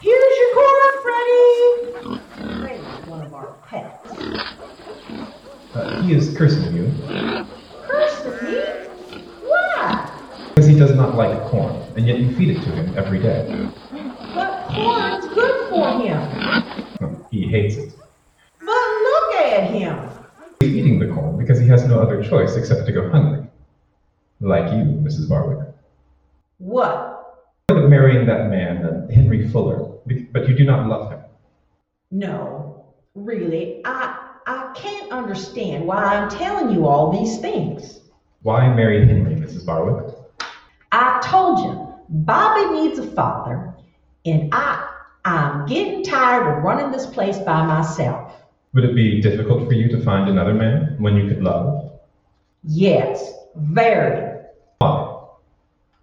Here's 0.00 0.38
your 0.38 0.54
corn, 0.54 0.92
Freddy! 1.02 2.20
Freddie's 2.60 3.06
one 3.06 3.22
of 3.22 3.34
our 3.34 3.56
pets. 3.66 4.10
Uh, 5.74 6.02
he 6.02 6.14
is 6.14 6.36
cursing 6.36 6.74
you 6.74 6.84
Curse 7.88 8.26
at 8.26 8.42
me? 8.42 9.18
Why? 9.42 10.10
because 10.54 10.68
he 10.68 10.78
does 10.78 10.94
not 10.94 11.16
like 11.16 11.40
corn, 11.50 11.74
and 11.96 12.06
yet 12.06 12.20
you 12.20 12.34
feed 12.36 12.50
it 12.50 12.62
to 12.62 12.70
him 12.70 12.96
every 12.96 13.18
day. 13.18 13.68
But 14.34 14.68
corn's 14.68 15.26
good 15.34 15.68
for 15.68 15.98
him. 16.00 17.24
He 17.30 17.48
hates 17.48 17.76
it. 17.76 17.92
But 18.60 18.68
look 18.68 19.34
at 19.34 19.70
him. 19.70 20.13
Because 21.54 21.64
he 21.64 21.70
has 21.70 21.88
no 21.88 22.00
other 22.00 22.22
choice 22.22 22.56
except 22.56 22.86
to 22.86 22.92
go 22.92 23.08
hungry. 23.10 23.46
Like 24.40 24.72
you, 24.72 24.84
Mrs. 24.84 25.28
Barwick. 25.28 25.68
What? 26.58 27.10
of 27.70 27.88
marrying 27.88 28.26
that 28.26 28.50
man, 28.50 28.84
uh, 28.84 29.08
Henry 29.10 29.48
Fuller, 29.48 29.98
but 30.32 30.46
you 30.46 30.54
do 30.54 30.64
not 30.64 30.86
love 30.86 31.10
him. 31.10 31.20
No, 32.10 32.84
really, 33.14 33.80
I 33.86 34.32
I 34.46 34.72
can't 34.76 35.10
understand 35.10 35.86
why 35.86 35.96
I'm 35.96 36.28
telling 36.28 36.74
you 36.74 36.86
all 36.86 37.10
these 37.10 37.38
things. 37.38 38.00
Why 38.42 38.68
marry 38.74 39.06
Henry, 39.06 39.34
Mrs. 39.36 39.64
Barwick? 39.64 40.14
I 40.92 41.20
told 41.24 41.60
you, 41.60 41.94
Bobby 42.10 42.82
needs 42.82 42.98
a 42.98 43.06
father, 43.12 43.72
and 44.26 44.50
I 44.52 44.86
I'm 45.24 45.64
getting 45.64 46.02
tired 46.02 46.58
of 46.58 46.62
running 46.62 46.90
this 46.90 47.06
place 47.06 47.38
by 47.38 47.64
myself. 47.64 48.23
Would 48.74 48.84
it 48.84 48.94
be 48.96 49.20
difficult 49.20 49.68
for 49.68 49.72
you 49.72 49.88
to 49.88 50.02
find 50.02 50.28
another 50.28 50.52
man 50.52 50.96
when 50.98 51.14
you 51.16 51.28
could 51.28 51.42
love? 51.42 51.92
Yes, 52.64 53.32
very. 53.54 54.40
Why? 54.78 55.20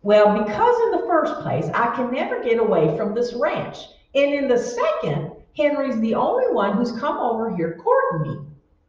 Well, 0.04 0.42
because 0.42 0.82
in 0.86 0.92
the 0.92 1.06
first 1.06 1.34
place, 1.42 1.66
I 1.74 1.94
can 1.94 2.12
never 2.12 2.42
get 2.42 2.60
away 2.60 2.96
from 2.96 3.14
this 3.14 3.34
ranch. 3.34 3.78
And 4.16 4.34
in 4.34 4.48
the 4.48 4.58
second, 4.58 5.34
Henry's 5.58 6.00
the 6.00 6.16
only 6.16 6.46
one 6.54 6.78
who's 6.78 6.94
come 6.94 7.18
over 7.18 7.54
here 7.54 7.78
courting 7.78 8.32
me. 8.32 8.40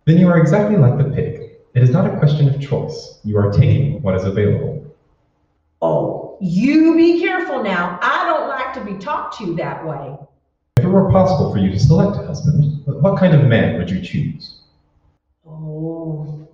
Then 0.04 0.18
you 0.18 0.28
are 0.28 0.38
exactly 0.38 0.76
like 0.76 0.96
the 0.96 1.10
pig. 1.10 1.50
It 1.74 1.82
is 1.82 1.90
not 1.90 2.06
a 2.06 2.16
question 2.18 2.48
of 2.48 2.60
choice. 2.60 3.18
You 3.24 3.36
are 3.38 3.50
taking 3.50 4.00
what 4.02 4.14
is 4.14 4.24
available. 4.24 4.94
Oh, 5.80 6.38
you 6.40 6.96
be 6.96 7.18
careful 7.18 7.64
now. 7.64 7.98
I 8.00 8.26
don't 8.26 8.48
like 8.48 8.74
to 8.74 8.84
be 8.84 9.02
talked 9.02 9.38
to 9.38 9.56
that 9.56 9.84
way. 9.84 10.16
Were 10.92 11.10
possible 11.10 11.50
for 11.50 11.56
you 11.56 11.70
to 11.70 11.78
select 11.78 12.18
a 12.18 12.26
husband, 12.26 12.82
what 12.84 13.18
kind 13.18 13.34
of 13.34 13.48
man 13.48 13.78
would 13.78 13.88
you 13.88 14.02
choose? 14.02 14.60
Oh, 15.46 16.46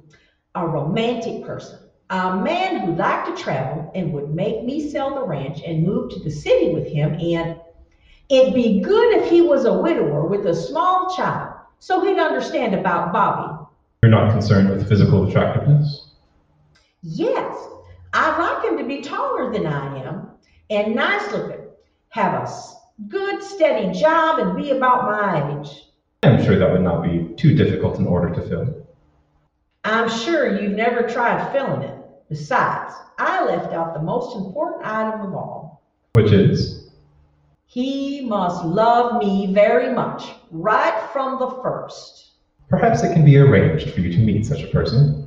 a 0.54 0.64
romantic 0.64 1.44
person. 1.44 1.80
A 2.10 2.36
man 2.36 2.76
who 2.76 2.94
liked 2.94 3.26
to 3.26 3.42
travel 3.42 3.90
and 3.96 4.12
would 4.12 4.30
make 4.30 4.62
me 4.62 4.90
sell 4.90 5.12
the 5.12 5.26
ranch 5.26 5.60
and 5.66 5.82
move 5.84 6.12
to 6.12 6.20
the 6.20 6.30
city 6.30 6.72
with 6.72 6.86
him. 6.86 7.14
And 7.14 7.56
it'd 8.28 8.54
be 8.54 8.80
good 8.80 9.16
if 9.16 9.28
he 9.28 9.40
was 9.40 9.64
a 9.64 9.72
widower 9.72 10.24
with 10.28 10.46
a 10.46 10.54
small 10.54 11.12
child 11.16 11.56
so 11.80 12.04
he'd 12.04 12.20
understand 12.20 12.76
about 12.76 13.12
Bobby. 13.12 13.66
You're 14.04 14.12
not 14.12 14.30
concerned 14.30 14.70
with 14.70 14.88
physical 14.88 15.28
attractiveness? 15.28 16.10
Yes, 17.02 17.66
I'd 18.12 18.38
like 18.38 18.70
him 18.70 18.78
to 18.78 18.84
be 18.84 19.00
taller 19.00 19.52
than 19.52 19.66
I 19.66 19.98
am 20.04 20.30
and 20.70 20.94
nice 20.94 21.32
looking, 21.32 21.66
have 22.10 22.44
a 22.44 22.46
good 23.06 23.42
steady 23.42 23.98
job, 23.98 24.40
and 24.40 24.56
be 24.56 24.70
about 24.70 25.04
my 25.04 25.60
age. 25.60 25.84
I'm 26.24 26.42
sure 26.44 26.58
that 26.58 26.72
would 26.72 26.82
not 26.82 27.02
be 27.02 27.32
too 27.36 27.54
difficult 27.54 27.98
in 27.98 28.06
order 28.06 28.34
to 28.34 28.42
fill. 28.48 28.86
I'm 29.84 30.08
sure 30.08 30.60
you've 30.60 30.72
never 30.72 31.08
tried 31.08 31.52
filling 31.52 31.82
it. 31.82 31.94
Besides, 32.28 32.94
I 33.18 33.44
left 33.44 33.72
out 33.72 33.94
the 33.94 34.02
most 34.02 34.36
important 34.36 34.84
item 34.84 35.20
of 35.20 35.34
all. 35.34 35.82
Which 36.14 36.32
is, 36.32 36.90
He 37.66 38.24
must 38.26 38.64
love 38.64 39.22
me 39.22 39.52
very 39.52 39.94
much, 39.94 40.30
right 40.50 41.08
from 41.12 41.38
the 41.38 41.50
first. 41.62 42.32
perhaps 42.68 43.02
it 43.02 43.14
can 43.14 43.24
be 43.24 43.38
arranged 43.38 43.90
for 43.90 44.00
you 44.00 44.12
to 44.12 44.18
meet 44.18 44.44
such 44.44 44.62
a 44.62 44.66
person. 44.66 45.26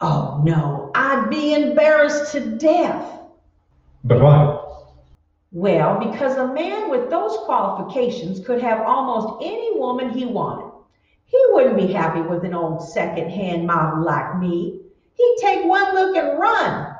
Oh 0.00 0.40
no, 0.44 0.90
I'd 0.94 1.28
be 1.28 1.52
embarrassed 1.54 2.32
to 2.32 2.40
death. 2.56 3.20
But 4.04 4.20
why? 4.22 4.67
Well, 5.50 5.98
because 5.98 6.36
a 6.36 6.52
man 6.52 6.90
with 6.90 7.08
those 7.08 7.36
qualifications 7.44 8.44
could 8.44 8.60
have 8.60 8.82
almost 8.82 9.42
any 9.42 9.78
woman 9.78 10.10
he 10.10 10.26
wanted. 10.26 10.70
He 11.24 11.42
wouldn't 11.50 11.76
be 11.76 11.92
happy 11.92 12.20
with 12.20 12.44
an 12.44 12.54
old 12.54 12.86
second-hand 12.86 13.66
model 13.66 14.04
like 14.04 14.38
me. 14.38 14.80
He'd 15.14 15.36
take 15.40 15.64
one 15.64 15.94
look 15.94 16.16
and 16.16 16.38
run. 16.38 16.96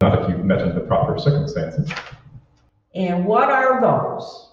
Not 0.00 0.22
if 0.22 0.28
you've 0.28 0.44
met 0.44 0.60
under 0.60 0.74
the 0.74 0.80
proper 0.80 1.18
circumstances. 1.18 1.90
And 2.94 3.24
what 3.24 3.50
are 3.50 3.80
those? 3.80 4.50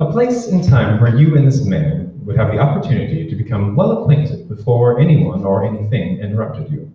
A 0.00 0.10
place 0.10 0.48
and 0.48 0.64
time 0.64 1.00
where 1.00 1.16
you 1.16 1.36
and 1.36 1.46
this 1.46 1.64
man 1.64 2.18
would 2.24 2.36
have 2.36 2.50
the 2.50 2.58
opportunity 2.58 3.28
to 3.28 3.36
become 3.36 3.76
well 3.76 4.02
acquainted 4.02 4.48
before 4.48 4.98
anyone 4.98 5.44
or 5.44 5.64
anything 5.64 6.18
interrupted 6.18 6.70
you. 6.70 6.92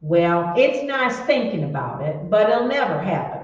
Well, 0.00 0.52
it's 0.56 0.84
nice 0.84 1.18
thinking 1.20 1.64
about 1.64 2.02
it, 2.02 2.28
but 2.28 2.50
it'll 2.50 2.68
never 2.68 3.00
happen. 3.00 3.39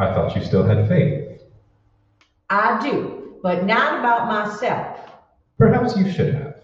I 0.00 0.14
thought 0.14 0.34
you 0.34 0.42
still 0.42 0.64
had 0.64 0.88
faith. 0.88 1.42
I 2.48 2.80
do, 2.80 3.38
but 3.42 3.66
not 3.66 3.98
about 3.98 4.28
myself. 4.28 4.98
Perhaps 5.58 5.94
you 5.94 6.10
should 6.10 6.34
have. 6.34 6.62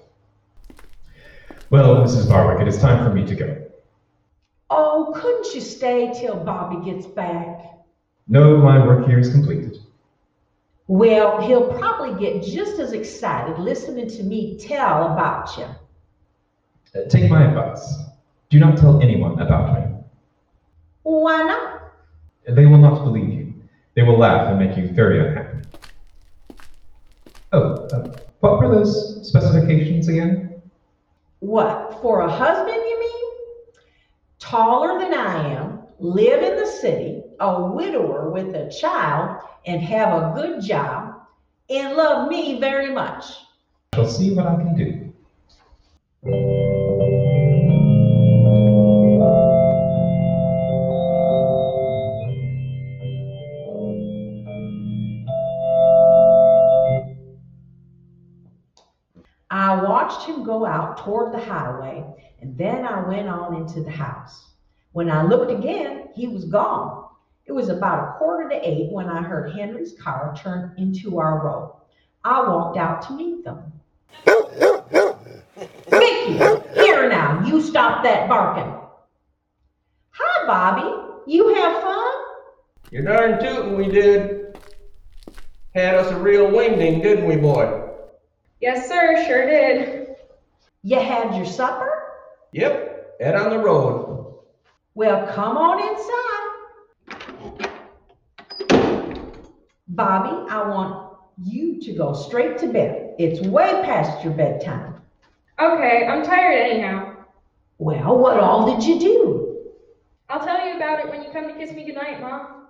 Well, 1.68 1.96
Mrs. 1.96 2.30
Barwick, 2.30 2.62
it 2.62 2.68
is 2.68 2.78
time 2.78 3.04
for 3.04 3.12
me 3.12 3.26
to 3.26 3.34
go. 3.34 3.70
Oh, 4.70 5.12
couldn't 5.14 5.52
you 5.54 5.60
stay 5.60 6.14
till 6.18 6.36
Bobby 6.36 6.90
gets 6.90 7.06
back? 7.06 7.60
No, 8.26 8.56
my 8.62 8.84
work 8.84 9.06
here 9.06 9.18
is 9.18 9.28
completed. 9.28 9.76
Well, 10.86 11.42
he'll 11.42 11.68
probably 11.74 12.18
get 12.18 12.42
just 12.42 12.78
as 12.78 12.92
excited 12.92 13.58
listening 13.58 14.08
to 14.08 14.22
me 14.22 14.58
tell 14.58 15.12
about 15.12 15.54
you. 15.58 15.64
Uh, 15.64 17.06
Take 17.10 17.28
my 17.30 17.48
advice. 17.48 17.98
Do 18.48 18.58
not 18.58 18.78
tell 18.78 19.02
anyone 19.02 19.38
about 19.40 19.74
me. 19.74 19.94
Why 21.02 21.42
not? 21.42 21.85
They 22.46 22.66
will 22.66 22.78
not 22.78 23.04
believe 23.04 23.28
you. 23.28 23.54
They 23.94 24.02
will 24.02 24.18
laugh 24.18 24.48
and 24.48 24.58
make 24.58 24.76
you 24.76 24.88
very 24.88 25.26
unhappy. 25.26 25.58
Oh, 27.52 27.74
uh, 27.92 28.16
what 28.40 28.60
were 28.60 28.68
those 28.68 29.26
specifications 29.28 30.08
again? 30.08 30.62
What, 31.40 31.98
for 32.02 32.20
a 32.20 32.30
husband, 32.30 32.76
you 32.76 33.00
mean? 33.00 33.32
Taller 34.38 34.98
than 35.00 35.14
I 35.14 35.54
am, 35.54 35.80
live 35.98 36.42
in 36.42 36.56
the 36.56 36.66
city, 36.66 37.22
a 37.40 37.62
widower 37.62 38.30
with 38.30 38.54
a 38.54 38.70
child, 38.70 39.40
and 39.66 39.82
have 39.82 40.12
a 40.12 40.32
good 40.34 40.62
job, 40.62 41.22
and 41.68 41.96
love 41.96 42.28
me 42.28 42.60
very 42.60 42.92
much. 42.92 43.24
I 43.92 43.96
shall 43.96 44.08
see 44.08 44.32
what 44.32 44.46
I 44.46 44.56
can 44.56 45.12
do. 46.22 46.75
Watched 60.06 60.28
him 60.28 60.44
go 60.44 60.64
out 60.64 60.98
toward 60.98 61.32
the 61.32 61.44
highway, 61.44 62.04
and 62.40 62.56
then 62.56 62.84
I 62.84 63.08
went 63.08 63.26
on 63.28 63.56
into 63.56 63.82
the 63.82 63.90
house. 63.90 64.50
When 64.92 65.10
I 65.10 65.24
looked 65.24 65.50
again, 65.50 66.10
he 66.14 66.28
was 66.28 66.44
gone. 66.44 67.08
It 67.46 67.52
was 67.52 67.70
about 67.70 68.08
a 68.08 68.12
quarter 68.12 68.48
to 68.50 68.68
eight 68.68 68.92
when 68.92 69.08
I 69.08 69.20
heard 69.20 69.52
Henry's 69.52 69.94
car 70.00 70.32
turn 70.36 70.74
into 70.78 71.18
our 71.18 71.44
road. 71.44 71.74
I 72.22 72.40
walked 72.42 72.78
out 72.78 73.02
to 73.08 73.14
meet 73.14 73.44
them. 73.44 73.72
Mickey, 75.90 76.34
here 76.74 77.08
now, 77.08 77.44
you 77.44 77.60
stop 77.60 78.04
that 78.04 78.28
barking. 78.28 78.72
Hi, 80.10 80.46
Bobby. 80.46 81.32
You 81.32 81.52
have 81.52 81.82
fun? 81.82 82.14
You're 82.92 83.02
darn 83.02 83.40
tootin' 83.40 83.76
we 83.76 83.88
did. 83.88 84.56
Had 85.74 85.96
us 85.96 86.12
a 86.12 86.16
real 86.16 86.46
wingding, 86.46 87.02
didn't 87.02 87.26
we, 87.26 87.34
boy? 87.34 87.85
Yes, 88.60 88.88
sir, 88.88 89.22
sure 89.26 89.46
did. 89.46 90.16
You 90.82 90.98
had 90.98 91.34
your 91.36 91.44
supper? 91.44 91.90
Yep, 92.52 93.18
head 93.20 93.34
on 93.34 93.50
the 93.50 93.58
road. 93.58 94.38
Well, 94.94 95.26
come 95.34 95.58
on 95.58 95.78
inside. 95.88 97.68
Bobby, 99.88 100.50
I 100.50 100.68
want 100.68 101.18
you 101.44 101.80
to 101.82 101.92
go 101.92 102.14
straight 102.14 102.56
to 102.58 102.68
bed. 102.68 103.14
It's 103.18 103.46
way 103.46 103.82
past 103.84 104.24
your 104.24 104.32
bedtime. 104.32 105.02
Okay, 105.60 106.06
I'm 106.06 106.24
tired 106.24 106.70
anyhow. 106.70 107.24
Well, 107.78 108.18
what 108.18 108.38
all 108.38 108.74
did 108.74 108.86
you 108.86 108.98
do? 108.98 109.70
I'll 110.30 110.44
tell 110.44 110.66
you 110.66 110.76
about 110.76 111.00
it 111.00 111.10
when 111.10 111.22
you 111.22 111.30
come 111.30 111.46
to 111.46 111.54
kiss 111.54 111.72
me 111.72 111.84
goodnight, 111.84 112.22
Mom. 112.22 112.68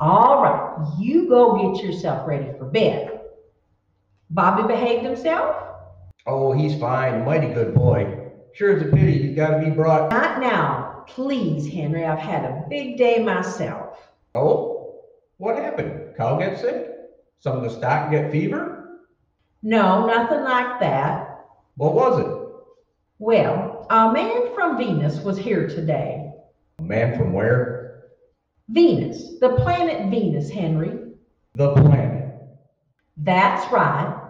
All 0.00 0.42
right, 0.42 0.96
you 0.98 1.28
go 1.28 1.72
get 1.72 1.84
yourself 1.84 2.26
ready 2.26 2.50
for 2.58 2.64
bed. 2.64 3.11
Bobby 4.32 4.66
behaved 4.66 5.04
himself? 5.04 5.56
Oh, 6.26 6.52
he's 6.52 6.80
fine, 6.80 7.22
mighty 7.24 7.52
good 7.52 7.74
boy. 7.74 8.30
Sure 8.54 8.74
is 8.74 8.82
a 8.82 8.86
pity 8.86 9.18
he's 9.18 9.36
gotta 9.36 9.62
be 9.62 9.70
brought. 9.70 10.10
Not 10.10 10.40
now. 10.40 11.04
Please, 11.06 11.68
Henry, 11.68 12.06
I've 12.06 12.18
had 12.18 12.44
a 12.44 12.64
big 12.70 12.96
day 12.96 13.22
myself. 13.22 13.98
Oh, 14.34 15.02
what 15.36 15.56
happened? 15.56 16.14
Cow 16.16 16.38
get 16.38 16.58
sick? 16.58 16.88
Some 17.40 17.58
of 17.58 17.62
the 17.62 17.70
stock 17.70 18.10
get 18.10 18.32
fever? 18.32 19.00
No, 19.62 20.06
nothing 20.06 20.42
like 20.42 20.80
that. 20.80 21.44
What 21.76 21.94
was 21.94 22.20
it? 22.20 22.64
Well, 23.18 23.86
a 23.90 24.12
man 24.12 24.54
from 24.54 24.78
Venus 24.78 25.20
was 25.20 25.36
here 25.36 25.68
today. 25.68 26.32
A 26.78 26.82
man 26.82 27.18
from 27.18 27.34
where? 27.34 28.04
Venus, 28.70 29.38
the 29.40 29.56
planet 29.56 30.10
Venus, 30.10 30.48
Henry. 30.48 30.98
The 31.54 31.74
planet. 31.74 32.34
That's 33.18 33.70
right. 33.70 34.21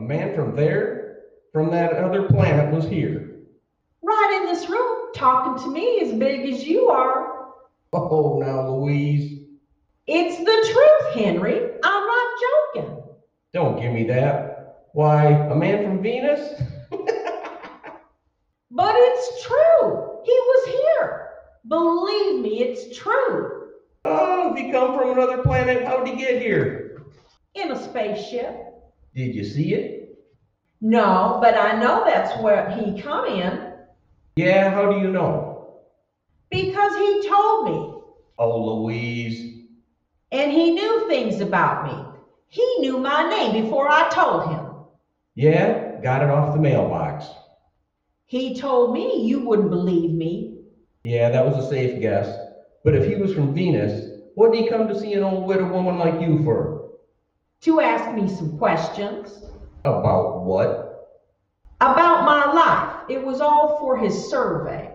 A 0.00 0.02
man 0.02 0.34
from 0.34 0.56
there? 0.56 1.18
From 1.52 1.70
that 1.72 1.92
other 1.92 2.26
planet 2.28 2.72
was 2.72 2.88
here. 2.88 3.32
Right 4.00 4.38
in 4.40 4.46
this 4.46 4.66
room, 4.66 5.12
talking 5.14 5.62
to 5.62 5.70
me 5.70 6.00
as 6.00 6.14
big 6.14 6.50
as 6.50 6.64
you 6.64 6.86
are. 6.88 7.50
Oh, 7.92 8.38
now 8.40 8.62
Louise, 8.62 9.42
It's 10.06 10.38
the 10.38 10.72
truth, 10.72 11.14
Henry. 11.14 11.60
I'm 11.84 12.06
not 12.06 12.28
joking. 12.74 13.02
don't 13.52 13.78
give 13.78 13.92
me 13.92 14.04
that. 14.04 14.86
Why, 14.94 15.24
a 15.32 15.54
man 15.54 15.84
from 15.84 16.02
Venus? 16.02 16.62
But 18.70 18.94
it's 18.96 19.44
true. 19.44 20.22
He 20.24 20.32
was 20.32 20.66
here. 20.66 21.26
Believe 21.68 22.40
me, 22.40 22.62
it's 22.62 22.96
true. 22.96 23.66
Oh, 24.06 24.54
if 24.54 24.64
he 24.64 24.70
come 24.70 24.94
from 24.94 25.10
another 25.10 25.42
planet, 25.42 25.84
how'd 25.84 26.08
he 26.08 26.16
get 26.16 26.40
here? 26.40 27.02
In 27.54 27.72
a 27.72 27.76
spaceship. 27.76 28.54
Did 29.14 29.34
you 29.34 29.44
see 29.44 29.74
it? 29.74 30.08
No, 30.80 31.38
but 31.40 31.56
I 31.56 31.78
know 31.78 32.04
that's 32.06 32.36
where 32.36 32.68
he 32.70 33.00
come 33.00 33.24
in 33.26 33.60
Yeah, 34.36 34.72
how 34.72 34.86
do 34.86 34.96
you 34.96 35.10
know? 35.10 35.56
because 36.50 36.96
he 36.96 37.28
told 37.28 37.64
me. 37.70 37.96
Oh, 38.38 38.56
Louise. 38.56 39.56
And 40.32 40.50
he 40.50 40.70
knew 40.70 41.08
things 41.08 41.40
about 41.40 41.84
me. 41.84 42.08
He 42.48 42.64
knew 42.78 42.98
my 42.98 43.22
name 43.22 43.52
before 43.52 43.88
I 43.88 44.08
told 44.12 44.44
him. 44.44 44.66
Yeah, 45.36 46.00
got 46.02 46.22
it 46.22 46.30
off 46.30 46.52
the 46.52 46.58
mailbox. 46.58 47.26
He 48.26 48.54
told 48.58 48.92
me 48.92 49.26
you 49.26 49.40
wouldn't 49.40 49.70
believe 49.70 50.10
me. 50.12 50.50
Yeah, 51.04 51.28
that 51.30 51.44
was 51.44 51.56
a 51.56 51.62
safe 51.62 52.00
guess. 52.00 52.38
But 52.84 52.94
if 52.94 53.04
he 53.04 53.16
was 53.16 53.32
from 53.32 53.52
Venus, 53.54 54.08
what'd 54.34 54.54
he 54.54 54.68
come 54.68 54.86
to 54.88 54.94
see 54.94 55.14
an 55.14 55.22
old 55.22 55.44
widow 55.46 55.66
woman 55.66 55.98
like 55.98 56.20
you 56.20 56.42
for? 56.42 56.79
To 57.62 57.80
ask 57.80 58.14
me 58.14 58.28
some 58.28 58.56
questions 58.58 59.44
About 59.84 60.44
what? 60.44 60.90
about 61.80 62.24
my 62.24 62.52
life. 62.52 63.04
It 63.08 63.24
was 63.24 63.40
all 63.40 63.78
for 63.78 63.96
his 63.96 64.28
survey. 64.28 64.92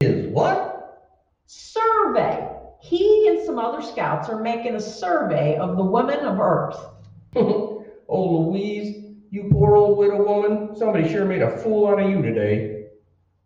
Is 0.00 0.28
what? 0.28 1.04
Survey. 1.46 2.48
He 2.80 3.28
and 3.28 3.44
some 3.44 3.58
other 3.58 3.82
scouts 3.82 4.28
are 4.28 4.40
making 4.40 4.74
a 4.74 4.80
survey 4.80 5.56
of 5.56 5.76
the 5.76 5.84
women 5.84 6.20
of 6.20 6.40
Earth. 6.40 6.76
oh, 7.36 7.84
Louise, 8.08 9.04
you 9.30 9.48
poor 9.52 9.76
old 9.76 9.98
widow 9.98 10.24
woman. 10.24 10.74
Somebody 10.74 11.08
sure 11.08 11.24
made 11.24 11.42
a 11.42 11.58
fool 11.58 11.86
out 11.88 12.00
of 12.00 12.10
you 12.10 12.22
today. 12.22 12.86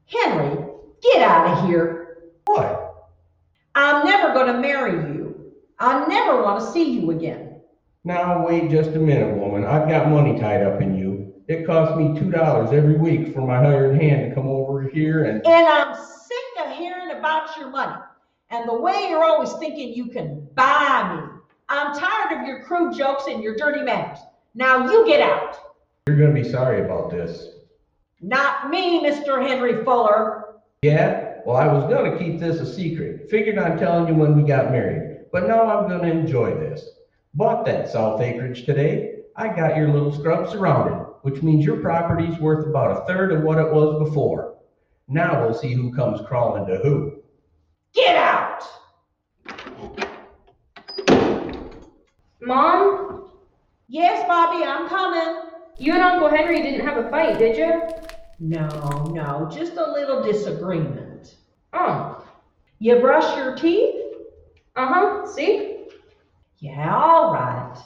Henry, 0.06 0.64
get 1.02 1.22
out 1.22 1.58
of 1.58 1.68
here. 1.68 2.18
What? 2.46 3.08
I'm 3.74 4.06
never 4.06 4.32
going 4.32 4.54
to 4.54 4.60
marry 4.60 5.14
you. 5.14 5.52
I 5.78 6.06
never 6.06 6.42
want 6.42 6.60
to 6.60 6.70
see 6.70 6.98
you 6.98 7.10
again. 7.10 7.55
Now, 8.06 8.46
wait 8.46 8.70
just 8.70 8.90
a 8.90 9.00
minute, 9.00 9.36
woman. 9.36 9.64
I've 9.64 9.88
got 9.88 10.08
money 10.08 10.38
tied 10.38 10.62
up 10.62 10.80
in 10.80 10.96
you. 10.96 11.34
It 11.48 11.66
costs 11.66 11.98
me 11.98 12.16
two 12.16 12.30
dollars 12.30 12.72
every 12.72 12.96
week 12.96 13.34
for 13.34 13.44
my 13.44 13.56
hired 13.56 14.00
hand 14.00 14.28
to 14.28 14.34
come 14.36 14.46
over 14.46 14.88
here 14.88 15.24
and. 15.24 15.44
And 15.44 15.66
I'm 15.66 15.92
sick 15.92 16.64
of 16.64 16.76
hearing 16.76 17.18
about 17.18 17.56
your 17.58 17.68
money 17.68 18.00
and 18.50 18.68
the 18.68 18.78
way 18.80 19.08
you're 19.10 19.24
always 19.24 19.52
thinking 19.54 19.92
you 19.92 20.06
can 20.06 20.46
buy 20.54 21.16
me. 21.16 21.40
I'm 21.68 21.98
tired 21.98 22.38
of 22.38 22.46
your 22.46 22.62
crude 22.62 22.96
jokes 22.96 23.24
and 23.26 23.42
your 23.42 23.56
dirty 23.56 23.82
manners. 23.82 24.20
Now 24.54 24.88
you 24.88 25.04
get 25.04 25.20
out. 25.20 25.58
You're 26.06 26.16
gonna 26.16 26.32
be 26.32 26.48
sorry 26.48 26.84
about 26.84 27.10
this. 27.10 27.48
Not 28.20 28.70
me, 28.70 29.04
Mr. 29.04 29.44
Henry 29.44 29.84
Fuller. 29.84 30.60
Yeah? 30.82 31.40
Well, 31.44 31.56
I 31.56 31.66
was 31.66 31.92
gonna 31.92 32.16
keep 32.16 32.38
this 32.38 32.60
a 32.60 32.72
secret. 32.72 33.28
Figured 33.28 33.58
on 33.58 33.76
telling 33.76 34.06
you 34.06 34.14
when 34.14 34.40
we 34.40 34.46
got 34.46 34.70
married. 34.70 35.24
But 35.32 35.48
now 35.48 35.66
I'm 35.66 35.88
gonna 35.88 36.06
enjoy 36.08 36.54
this. 36.54 36.88
Bought 37.36 37.66
that 37.66 37.90
south 37.90 38.22
acreage 38.22 38.64
today. 38.64 39.16
I 39.36 39.48
got 39.48 39.76
your 39.76 39.88
little 39.92 40.10
scrub 40.10 40.48
surrounded, 40.50 41.04
which 41.20 41.42
means 41.42 41.66
your 41.66 41.76
property's 41.82 42.38
worth 42.38 42.66
about 42.66 43.02
a 43.02 43.06
third 43.06 43.30
of 43.30 43.42
what 43.42 43.58
it 43.58 43.70
was 43.70 44.02
before. 44.08 44.56
Now 45.06 45.42
we'll 45.42 45.52
see 45.52 45.74
who 45.74 45.92
comes 45.94 46.26
crawling 46.26 46.64
to 46.66 46.78
who. 46.78 47.22
Get 47.92 48.16
out. 48.16 48.62
Mom, 52.40 53.28
Yes, 53.88 54.26
Bobby, 54.26 54.64
I'm 54.64 54.88
coming. 54.88 55.42
you 55.78 55.92
and 55.92 56.02
Uncle 56.02 56.28
Henry 56.30 56.62
didn't 56.62 56.86
have 56.86 57.04
a 57.04 57.10
fight, 57.10 57.38
did 57.38 57.56
you? 57.56 57.82
No, 58.40 58.66
no, 59.12 59.48
just 59.52 59.74
a 59.74 59.92
little 59.92 60.22
disagreement. 60.22 61.36
Oh, 61.74 62.24
You 62.78 62.98
brush 63.00 63.36
your 63.36 63.54
teeth? 63.56 63.94
uh 64.74 64.86
huh. 64.86 65.26
See? 65.26 65.75
Yeah, 66.58 66.94
all 66.94 67.32
right. 67.32 67.76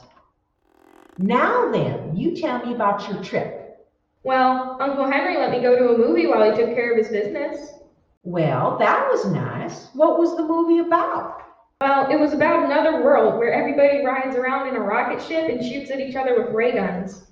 Now 1.18 1.70
then, 1.70 2.16
you 2.16 2.36
tell 2.36 2.64
me 2.64 2.74
about 2.74 3.08
your 3.08 3.22
trip. 3.22 3.86
Well, 4.22 4.76
Uncle 4.80 5.10
Henry 5.10 5.36
let 5.36 5.50
me 5.50 5.60
go 5.60 5.76
to 5.76 5.90
a 5.90 5.98
movie 5.98 6.26
while 6.26 6.50
he 6.50 6.56
took 6.56 6.74
care 6.74 6.92
of 6.92 6.98
his 6.98 7.08
business. 7.08 7.74
Well, 8.22 8.76
that 8.78 9.08
was 9.08 9.26
nice. 9.26 9.88
What 9.94 10.18
was 10.18 10.36
the 10.36 10.42
movie 10.42 10.78
about? 10.78 11.42
Well, 11.80 12.10
it 12.10 12.20
was 12.20 12.32
about 12.32 12.64
another 12.64 13.02
world 13.02 13.38
where 13.38 13.52
everybody 13.52 14.04
rides 14.04 14.36
around 14.36 14.68
in 14.68 14.76
a 14.76 14.80
rocket 14.80 15.22
ship 15.22 15.48
and 15.48 15.64
shoots 15.64 15.90
at 15.90 16.00
each 16.00 16.14
other 16.14 16.34
with 16.40 16.54
ray 16.54 16.74
guns. 16.74 17.24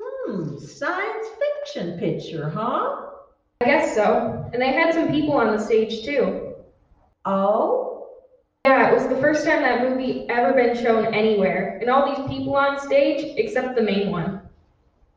Hmm, 0.00 0.58
science 0.58 1.26
fiction 1.40 1.98
picture, 1.98 2.50
huh? 2.50 3.06
I 3.62 3.64
guess 3.64 3.94
so. 3.94 4.48
And 4.52 4.60
they 4.60 4.72
had 4.72 4.92
some 4.92 5.08
people 5.08 5.34
on 5.34 5.56
the 5.56 5.58
stage 5.58 6.04
too. 6.04 6.54
Oh, 7.24 7.87
Yeah, 8.64 8.90
it 8.90 8.94
was 8.94 9.08
the 9.08 9.20
first 9.20 9.44
time 9.46 9.62
that 9.62 9.88
movie 9.88 10.26
ever 10.28 10.52
been 10.52 10.76
shown 10.76 11.14
anywhere, 11.14 11.78
and 11.80 11.88
all 11.88 12.14
these 12.14 12.26
people 12.28 12.54
on 12.56 12.78
stage 12.80 13.34
except 13.36 13.74
the 13.76 13.82
main 13.82 14.10
one. 14.10 14.42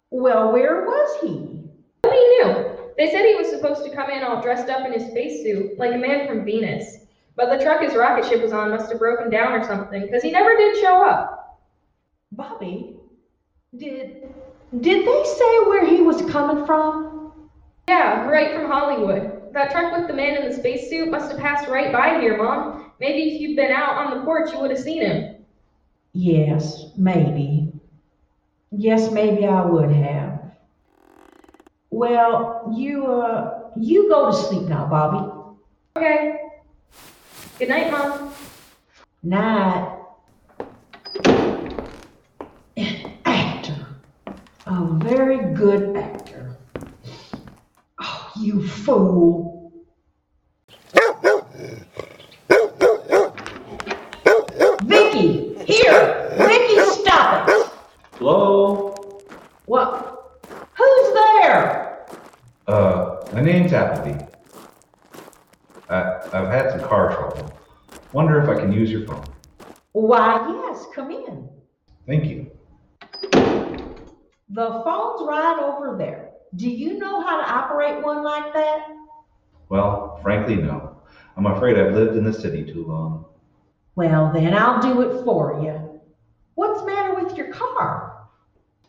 well, 0.10 0.52
where 0.52 0.86
was 0.86 1.22
he? 1.22 1.70
What 2.02 2.14
knew. 2.14 2.94
They 2.98 3.10
said 3.12 3.26
he 3.26 3.36
was 3.36 3.50
supposed 3.50 3.84
to 3.84 3.96
come 3.96 4.10
in 4.10 4.24
all 4.24 4.42
dressed 4.42 4.70
up 4.70 4.86
in 4.86 4.94
his 4.94 5.10
spacesuit, 5.10 5.78
like 5.78 5.94
a 5.96 5.98
man 5.98 6.28
from 6.28 6.44
Venus. 6.46 6.98
But 7.36 7.50
the 7.50 7.64
truck 7.64 7.82
his 7.82 7.96
rocket 7.96 8.26
ship 8.26 8.42
was 8.42 8.52
on 8.52 8.70
must 8.72 8.90
have 8.90 9.00
broken 9.00 9.30
down 9.30 9.54
or 9.54 9.64
something, 9.64 10.06
because 10.06 10.22
he 10.24 10.32
never 10.32 10.56
did 10.56 10.78
show 10.78 11.04
up. 11.04 11.58
Bobby, 12.34 12.96
did 13.78 14.34
did 14.80 15.06
they 15.06 15.24
say 15.26 15.60
where 15.68 15.86
he 15.86 16.02
was 16.02 16.22
coming 16.24 16.66
from? 16.66 17.34
Yeah, 17.88 18.26
right 18.28 18.54
from 18.54 18.70
Hollywood. 18.70 19.52
That 19.54 19.72
truck 19.72 19.92
with 19.92 20.08
the 20.08 20.14
man 20.14 20.38
in 20.38 20.50
the 20.50 20.56
spacesuit 20.56 21.10
must 21.10 21.32
have 21.32 21.40
passed 21.40 21.68
right 21.68 21.92
by 21.92 22.20
here, 22.20 22.38
Mom. 22.38 22.91
Maybe 23.02 23.34
if 23.34 23.42
you'd 23.42 23.56
been 23.56 23.72
out 23.72 23.96
on 23.96 24.16
the 24.16 24.24
porch, 24.24 24.52
you 24.54 24.60
would 24.60 24.70
have 24.70 24.80
seen 24.80 25.02
him. 25.02 25.44
Yes, 26.14 26.92
maybe. 26.96 27.74
Yes, 28.70 29.10
maybe 29.12 29.48
I 29.48 29.66
would 29.66 29.92
have. 29.92 30.54
Well, 31.90 32.72
you 32.78 33.08
uh 33.08 33.72
you 33.76 34.08
go 34.08 34.30
to 34.30 34.38
sleep 34.38 34.70
now, 34.70 34.86
Bobby. 34.86 35.58
Okay. 35.98 36.42
Good 37.58 37.70
night, 37.70 37.92
Mom. 37.92 38.36
Night. 39.24 39.98
An 42.78 43.14
actor. 43.26 43.88
A 44.68 44.86
very 45.00 45.56
good 45.56 45.98
actor. 45.98 46.56
Oh, 48.00 48.32
you 48.40 48.68
fool. 48.68 49.52
Vicky, 54.92 55.56
here! 55.64 56.34
Vicky, 56.38 56.76
stop 56.92 57.48
it! 57.48 57.70
Hello? 58.18 58.94
What? 59.68 60.42
Who's 60.74 61.14
there? 61.14 62.06
Uh, 62.72 63.20
my 63.34 63.42
name's 63.42 63.74
Appleby. 63.74 64.18
I, 65.90 66.22
I've 66.32 66.48
had 66.48 66.72
some 66.72 66.80
car 66.88 67.14
trouble. 67.14 67.52
Wonder 68.14 68.42
if 68.42 68.48
I 68.48 68.56
can 68.56 68.72
use 68.72 68.90
your 68.90 69.06
phone. 69.06 69.26
Why, 69.92 70.38
yes, 70.48 70.86
come 70.96 71.12
in. 71.12 71.50
Thank 72.08 72.24
you. 72.28 72.50
The 74.52 74.82
phone's 74.86 75.28
right 75.28 75.60
over 75.62 75.98
there. 75.98 76.30
Do 76.56 76.70
you 76.70 76.98
know 76.98 77.20
how 77.20 77.42
to 77.42 77.52
operate 77.52 78.02
one 78.06 78.24
like 78.24 78.54
that? 78.54 78.88
Well, 79.68 80.22
frankly, 80.22 80.56
no. 80.56 80.96
I'm 81.36 81.48
afraid 81.48 81.78
I've 81.78 81.94
lived 81.94 82.16
in 82.16 82.24
the 82.24 82.32
city 82.32 82.64
too 82.64 82.86
long. 82.86 83.26
Well, 83.96 84.32
then 84.34 84.54
I'll 84.54 84.82
do 84.82 85.02
it 85.02 85.26
for 85.26 85.62
you. 85.62 86.00
What's 86.56 86.80
the 86.80 86.88
matter 86.88 87.22
with 87.22 87.36
your 87.36 87.52
car? 87.52 88.28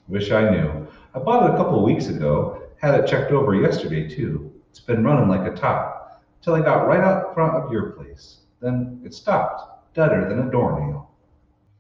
Wish 0.07 0.31
I 0.31 0.51
knew. 0.51 0.87
I 1.17 1.19
bought 1.19 1.51
it 1.51 1.55
a 1.55 1.57
couple 1.57 1.81
of 1.81 1.85
weeks 1.85 2.07
ago. 2.07 2.62
Had 2.83 2.97
it 2.97 3.07
checked 3.07 3.31
over 3.31 3.55
yesterday, 3.55 4.09
too. 4.09 4.53
It's 4.71 4.81
been 4.81 5.05
running 5.05 5.29
like 5.29 5.51
a 5.51 5.55
top. 5.55 6.23
Till 6.43 6.55
I 6.55 6.61
got 6.61 6.87
right 6.89 7.01
out 7.01 7.33
front 7.35 7.55
of 7.55 7.71
your 7.71 7.91
place. 7.93 8.39
Then 8.61 9.01
it 9.05 9.15
stopped, 9.15 9.95
deader 9.95 10.29
than 10.29 10.49
a 10.49 10.51
doornail. 10.51 11.09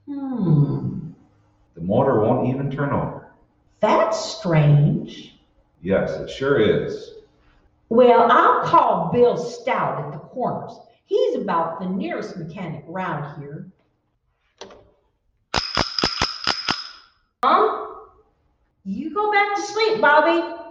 Hmm, 0.07 1.11
The 1.75 1.81
motor 1.81 2.21
won't 2.21 2.49
even 2.49 2.71
turn 2.71 2.91
over. 2.91 3.33
that's 3.81 4.19
strange. 4.37 5.35
Yes, 5.81 6.13
it 6.13 6.31
sure 6.31 6.61
is. 6.61 7.15
Well, 7.89 8.31
I'll 8.31 8.63
call 8.65 9.11
Bill 9.13 9.37
Stout 9.37 10.05
at 10.05 10.13
the 10.13 10.19
corners. 10.19 10.73
He's 11.05 11.35
about 11.37 11.81
the 11.81 11.87
nearest 11.87 12.37
mechanic 12.37 12.85
around 12.89 13.41
here. 13.41 13.67
Mom? 17.43 17.89
You 18.85 19.13
go 19.13 19.33
back 19.33 19.57
to 19.57 19.63
sleep, 19.63 20.01
Bobby. 20.01 20.62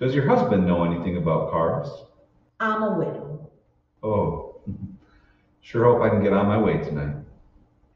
Does 0.00 0.14
your 0.14 0.26
husband 0.26 0.66
know 0.66 0.84
anything 0.84 1.18
about 1.18 1.50
cars? 1.50 1.86
I'm 2.58 2.82
a 2.82 2.98
widow. 2.98 3.50
Oh, 4.02 4.58
sure 5.60 5.84
hope 5.84 6.00
I 6.00 6.08
can 6.08 6.22
get 6.22 6.32
on 6.32 6.46
my 6.46 6.56
way 6.56 6.78
tonight. 6.78 7.16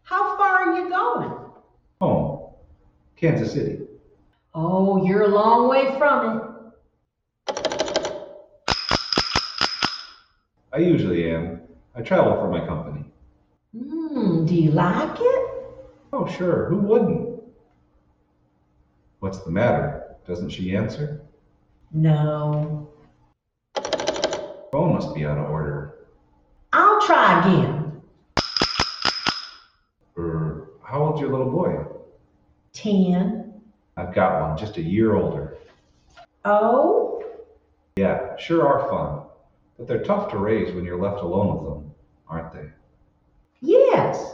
How 0.03 0.37
far 0.37 0.67
are 0.67 0.75
you 0.79 0.91
going? 0.91 1.35
Home, 2.03 2.53
Kansas 3.17 3.55
City. 3.55 3.87
Oh, 4.55 5.07
you're 5.07 5.23
a 5.23 5.29
long 5.29 5.67
way 5.67 5.97
from 5.97 6.37
it. 6.37 6.43
I 10.75 10.79
usually 10.81 11.31
am. 11.31 11.63
I 11.95 12.03
travel 12.03 12.35
for 12.35 12.51
my 12.51 12.67
company. 12.67 13.07
Hmm, 13.75 14.45
do 14.45 14.55
you 14.55 14.73
like 14.73 15.17
it? 15.19 15.51
Oh, 16.13 16.27
sure, 16.27 16.69
who 16.69 16.77
wouldn't? 16.77 17.43
What's 19.21 19.39
the 19.39 19.51
matter? 19.51 20.17
Doesn't 20.27 20.51
she 20.51 20.77
answer? 20.77 21.23
No. 21.93 22.91
Phone 24.73 24.95
must 24.95 25.15
be 25.15 25.25
out 25.25 25.39
of 25.39 25.51
order. 25.51 26.07
I'll 26.73 27.01
try 27.07 27.41
again. 27.41 28.03
Or 30.17 30.71
how 30.83 31.05
old's 31.05 31.21
your 31.21 31.31
little 31.31 31.51
boy? 31.51 31.85
Ten. 32.73 33.61
I've 33.97 34.15
got 34.15 34.41
one, 34.41 34.59
just 34.59 34.77
a 34.77 34.83
year 34.83 35.15
older. 35.15 35.57
Oh, 36.45 37.23
Yeah, 37.97 38.37
sure 38.37 38.67
are 38.67 38.89
fun. 38.91 39.21
But 39.79 39.87
they're 39.87 40.03
tough 40.03 40.31
to 40.31 40.39
raise 40.39 40.75
when 40.75 40.85
you're 40.85 41.01
left 41.01 41.23
alone 41.23 41.57
with 41.57 41.73
them, 41.73 41.93
aren't 42.29 42.53
they? 42.53 42.69
yes. 43.61 44.33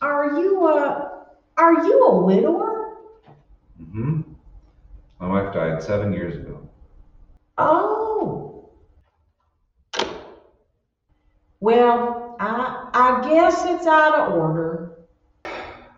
Are 0.00 0.38
you 0.38 0.66
a, 0.66 1.24
are 1.56 1.84
you 1.86 2.04
a 2.04 2.24
widower? 2.24 2.96
Mm-hmm. 3.80 4.20
My 5.20 5.28
wife 5.28 5.54
died 5.54 5.82
seven 5.82 6.12
years 6.12 6.36
ago. 6.36 6.68
Oh. 7.56 8.70
Well, 11.60 12.36
I, 12.38 12.90
I 12.92 13.28
guess 13.28 13.64
it's 13.64 13.86
out 13.86 14.14
of 14.14 14.34
order. 14.34 14.98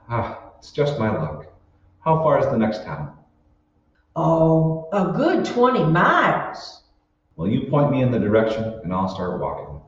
Ah, 0.08 0.52
it's 0.58 0.70
just 0.70 0.98
my 0.98 1.10
luck. 1.10 1.46
How 2.00 2.22
far 2.22 2.38
is 2.38 2.46
the 2.46 2.56
next 2.56 2.84
town? 2.84 3.16
Oh, 4.14 4.88
a 4.92 5.12
good 5.12 5.44
20 5.44 5.84
miles. 5.84 6.82
Well, 7.36 7.48
you 7.48 7.68
point 7.68 7.90
me 7.90 8.02
in 8.02 8.10
the 8.10 8.18
direction 8.18 8.80
and 8.82 8.92
I'll 8.92 9.08
start 9.08 9.40
walking. 9.40 9.80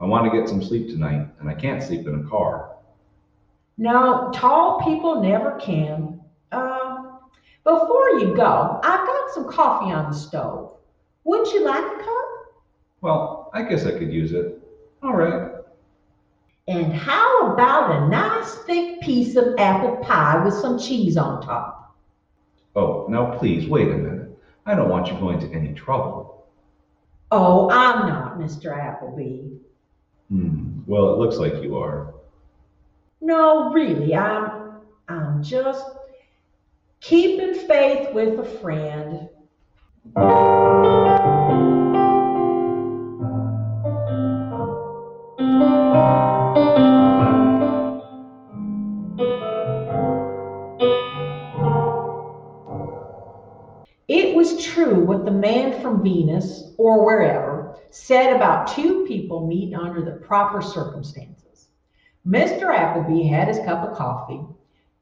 I 0.00 0.06
want 0.06 0.30
to 0.30 0.38
get 0.38 0.48
some 0.48 0.62
sleep 0.62 0.88
tonight 0.88 1.28
and 1.38 1.48
I 1.48 1.54
can't 1.54 1.82
sleep 1.82 2.06
in 2.06 2.24
a 2.24 2.28
car. 2.28 2.76
No, 3.76 4.30
tall 4.34 4.82
people 4.82 5.22
never 5.22 5.52
can. 5.52 6.20
Uh, 6.50 6.79
before 7.64 8.10
you 8.20 8.34
go, 8.34 8.80
I've 8.82 9.06
got 9.06 9.30
some 9.34 9.48
coffee 9.50 9.92
on 9.92 10.10
the 10.10 10.16
stove. 10.16 10.76
Would 11.24 11.46
you 11.48 11.64
like 11.64 11.84
a 11.84 12.02
cup? 12.02 12.28
Well, 13.00 13.50
I 13.52 13.62
guess 13.62 13.86
I 13.86 13.92
could 13.92 14.12
use 14.12 14.32
it. 14.32 14.60
All 15.02 15.14
right. 15.14 15.52
And 16.68 16.92
how 16.92 17.52
about 17.52 18.02
a 18.02 18.08
nice 18.08 18.54
thick 18.66 19.00
piece 19.00 19.36
of 19.36 19.58
apple 19.58 19.96
pie 19.96 20.42
with 20.44 20.54
some 20.54 20.78
cheese 20.78 21.16
on 21.16 21.42
top? 21.42 21.96
Oh, 22.76 23.06
now 23.08 23.36
please, 23.38 23.68
wait 23.68 23.88
a 23.88 23.96
minute. 23.96 24.38
I 24.66 24.74
don't 24.74 24.88
want 24.88 25.08
you 25.08 25.14
going 25.14 25.40
to 25.40 25.52
any 25.52 25.74
trouble. 25.74 26.46
Oh, 27.32 27.70
I'm 27.70 28.08
not, 28.08 28.38
Mr. 28.38 28.76
Appleby. 28.76 29.40
Hmm, 30.28 30.80
well, 30.86 31.12
it 31.12 31.18
looks 31.18 31.36
like 31.36 31.62
you 31.62 31.76
are. 31.76 32.14
No, 33.20 33.72
really, 33.72 34.14
I'm 34.14 34.80
I'm 35.08 35.42
just 35.42 35.84
keeping 37.00 37.54
faith 37.54 38.12
with 38.12 38.38
a 38.38 38.44
friend. 38.44 39.28
It 54.08 54.34
was 54.36 54.62
true 54.62 55.04
what 55.04 55.24
the 55.24 55.30
man 55.30 55.80
from 55.80 56.02
Venus 56.02 56.74
or 56.76 57.04
wherever 57.04 57.76
said 57.90 58.34
about 58.34 58.68
two 58.68 59.06
people 59.06 59.46
meeting 59.46 59.74
under 59.74 60.04
the 60.04 60.24
proper 60.26 60.60
circumstances. 60.60 61.68
Mr. 62.26 62.74
Appleby 62.74 63.22
had 63.22 63.48
his 63.48 63.58
cup 63.60 63.88
of 63.88 63.96
coffee, 63.96 64.40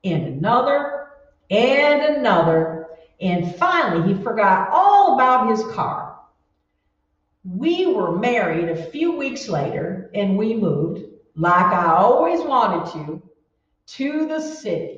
and 0.05 0.27
another, 0.27 0.98
and 1.51 2.17
another, 2.17 2.89
and 3.21 3.55
finally 3.57 4.13
he 4.15 4.23
forgot 4.23 4.69
all 4.71 5.15
about 5.15 5.51
his 5.51 5.65
car. 5.75 6.17
We 7.45 7.87
were 7.87 8.19
married 8.19 8.69
a 8.69 8.91
few 8.91 9.17
weeks 9.17 9.49
later, 9.49 10.11
and 10.15 10.37
we 10.37 10.55
moved, 10.55 11.05
like 11.35 11.73
I 11.73 11.95
always 11.95 12.41
wanted 12.41 12.93
to, 12.93 13.23
to 13.87 14.27
the 14.27 14.41
city. 14.41 14.95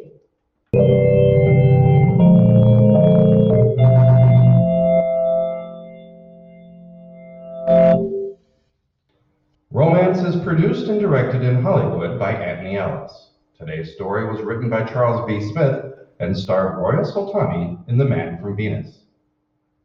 Romance 9.71 10.19
is 10.23 10.43
produced 10.43 10.89
and 10.89 10.99
directed 10.99 11.45
in 11.45 11.63
Hollywood 11.63 12.19
by 12.19 12.33
Anthony 12.33 12.77
Ellis. 12.77 13.31
Today's 13.57 13.95
story 13.95 14.29
was 14.29 14.41
written 14.43 14.69
by 14.69 14.83
Charles 14.83 15.25
B. 15.27 15.41
Smith 15.53 15.90
and 16.21 16.37
starred 16.37 16.79
Roya 16.79 17.03
Soltani 17.03 17.89
in 17.89 17.97
The 17.97 18.05
Man 18.05 18.41
from 18.41 18.55
Venus. 18.55 19.05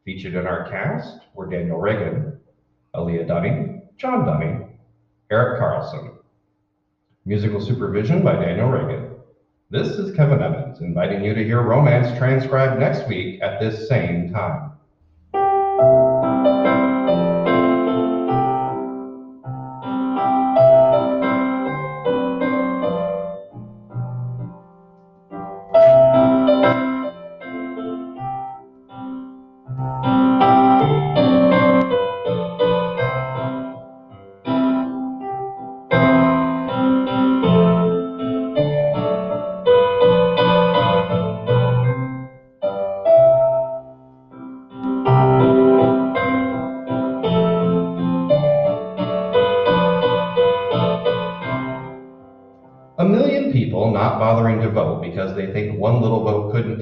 Featured 0.04 0.34
in 0.34 0.46
our 0.46 0.68
cast 0.68 1.20
were 1.34 1.50
Daniel 1.50 1.78
Reagan, 1.78 2.38
Aaliyah 2.94 3.26
Dunning, 3.26 3.82
John 3.96 4.26
Dunning, 4.26 4.78
Eric 5.30 5.58
Carlson. 5.58 6.12
Musical 7.24 7.60
supervision 7.60 8.22
by 8.22 8.34
Daniel 8.34 8.68
Reagan. 8.68 9.16
This 9.70 9.88
is 9.98 10.14
Kevin 10.14 10.42
Evans 10.42 10.80
inviting 10.80 11.24
you 11.24 11.34
to 11.34 11.42
hear 11.42 11.62
Romance 11.62 12.16
transcribed 12.18 12.78
next 12.78 13.08
week 13.08 13.42
at 13.42 13.58
this 13.58 13.88
same 13.88 14.30
time. 14.32 14.65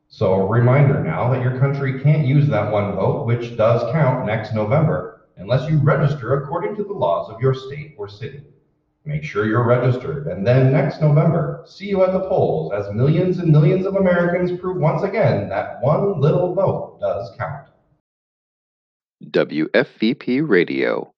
So 0.07 0.33
a 0.33 0.45
reminder 0.45 1.03
now 1.03 1.31
that 1.31 1.41
your 1.41 1.59
country 1.59 2.01
can't 2.01 2.27
use 2.27 2.47
that 2.47 2.71
one 2.71 2.95
vote, 2.95 3.25
which 3.25 3.57
does 3.57 3.91
count 3.93 4.25
next 4.25 4.53
November, 4.53 5.27
unless 5.37 5.69
you 5.69 5.77
register 5.77 6.33
according 6.33 6.75
to 6.77 6.83
the 6.83 6.93
laws 6.93 7.29
of 7.29 7.41
your 7.41 7.53
state 7.53 7.95
or 7.97 8.07
city. 8.09 8.43
Make 9.05 9.23
sure 9.23 9.47
you're 9.47 9.65
registered, 9.65 10.27
and 10.27 10.45
then 10.45 10.71
next 10.71 11.01
November, 11.01 11.63
see 11.65 11.87
you 11.87 12.03
at 12.03 12.13
the 12.13 12.19
polls 12.19 12.71
as 12.73 12.93
millions 12.93 13.39
and 13.39 13.51
millions 13.51 13.85
of 13.87 13.95
Americans 13.95 14.59
prove 14.59 14.77
once 14.77 15.01
again 15.03 15.49
that 15.49 15.81
one 15.81 16.21
little 16.21 16.53
vote 16.53 16.99
does 17.01 17.35
count. 17.37 17.69
WFVP 19.23 20.47
Radio, 20.47 21.13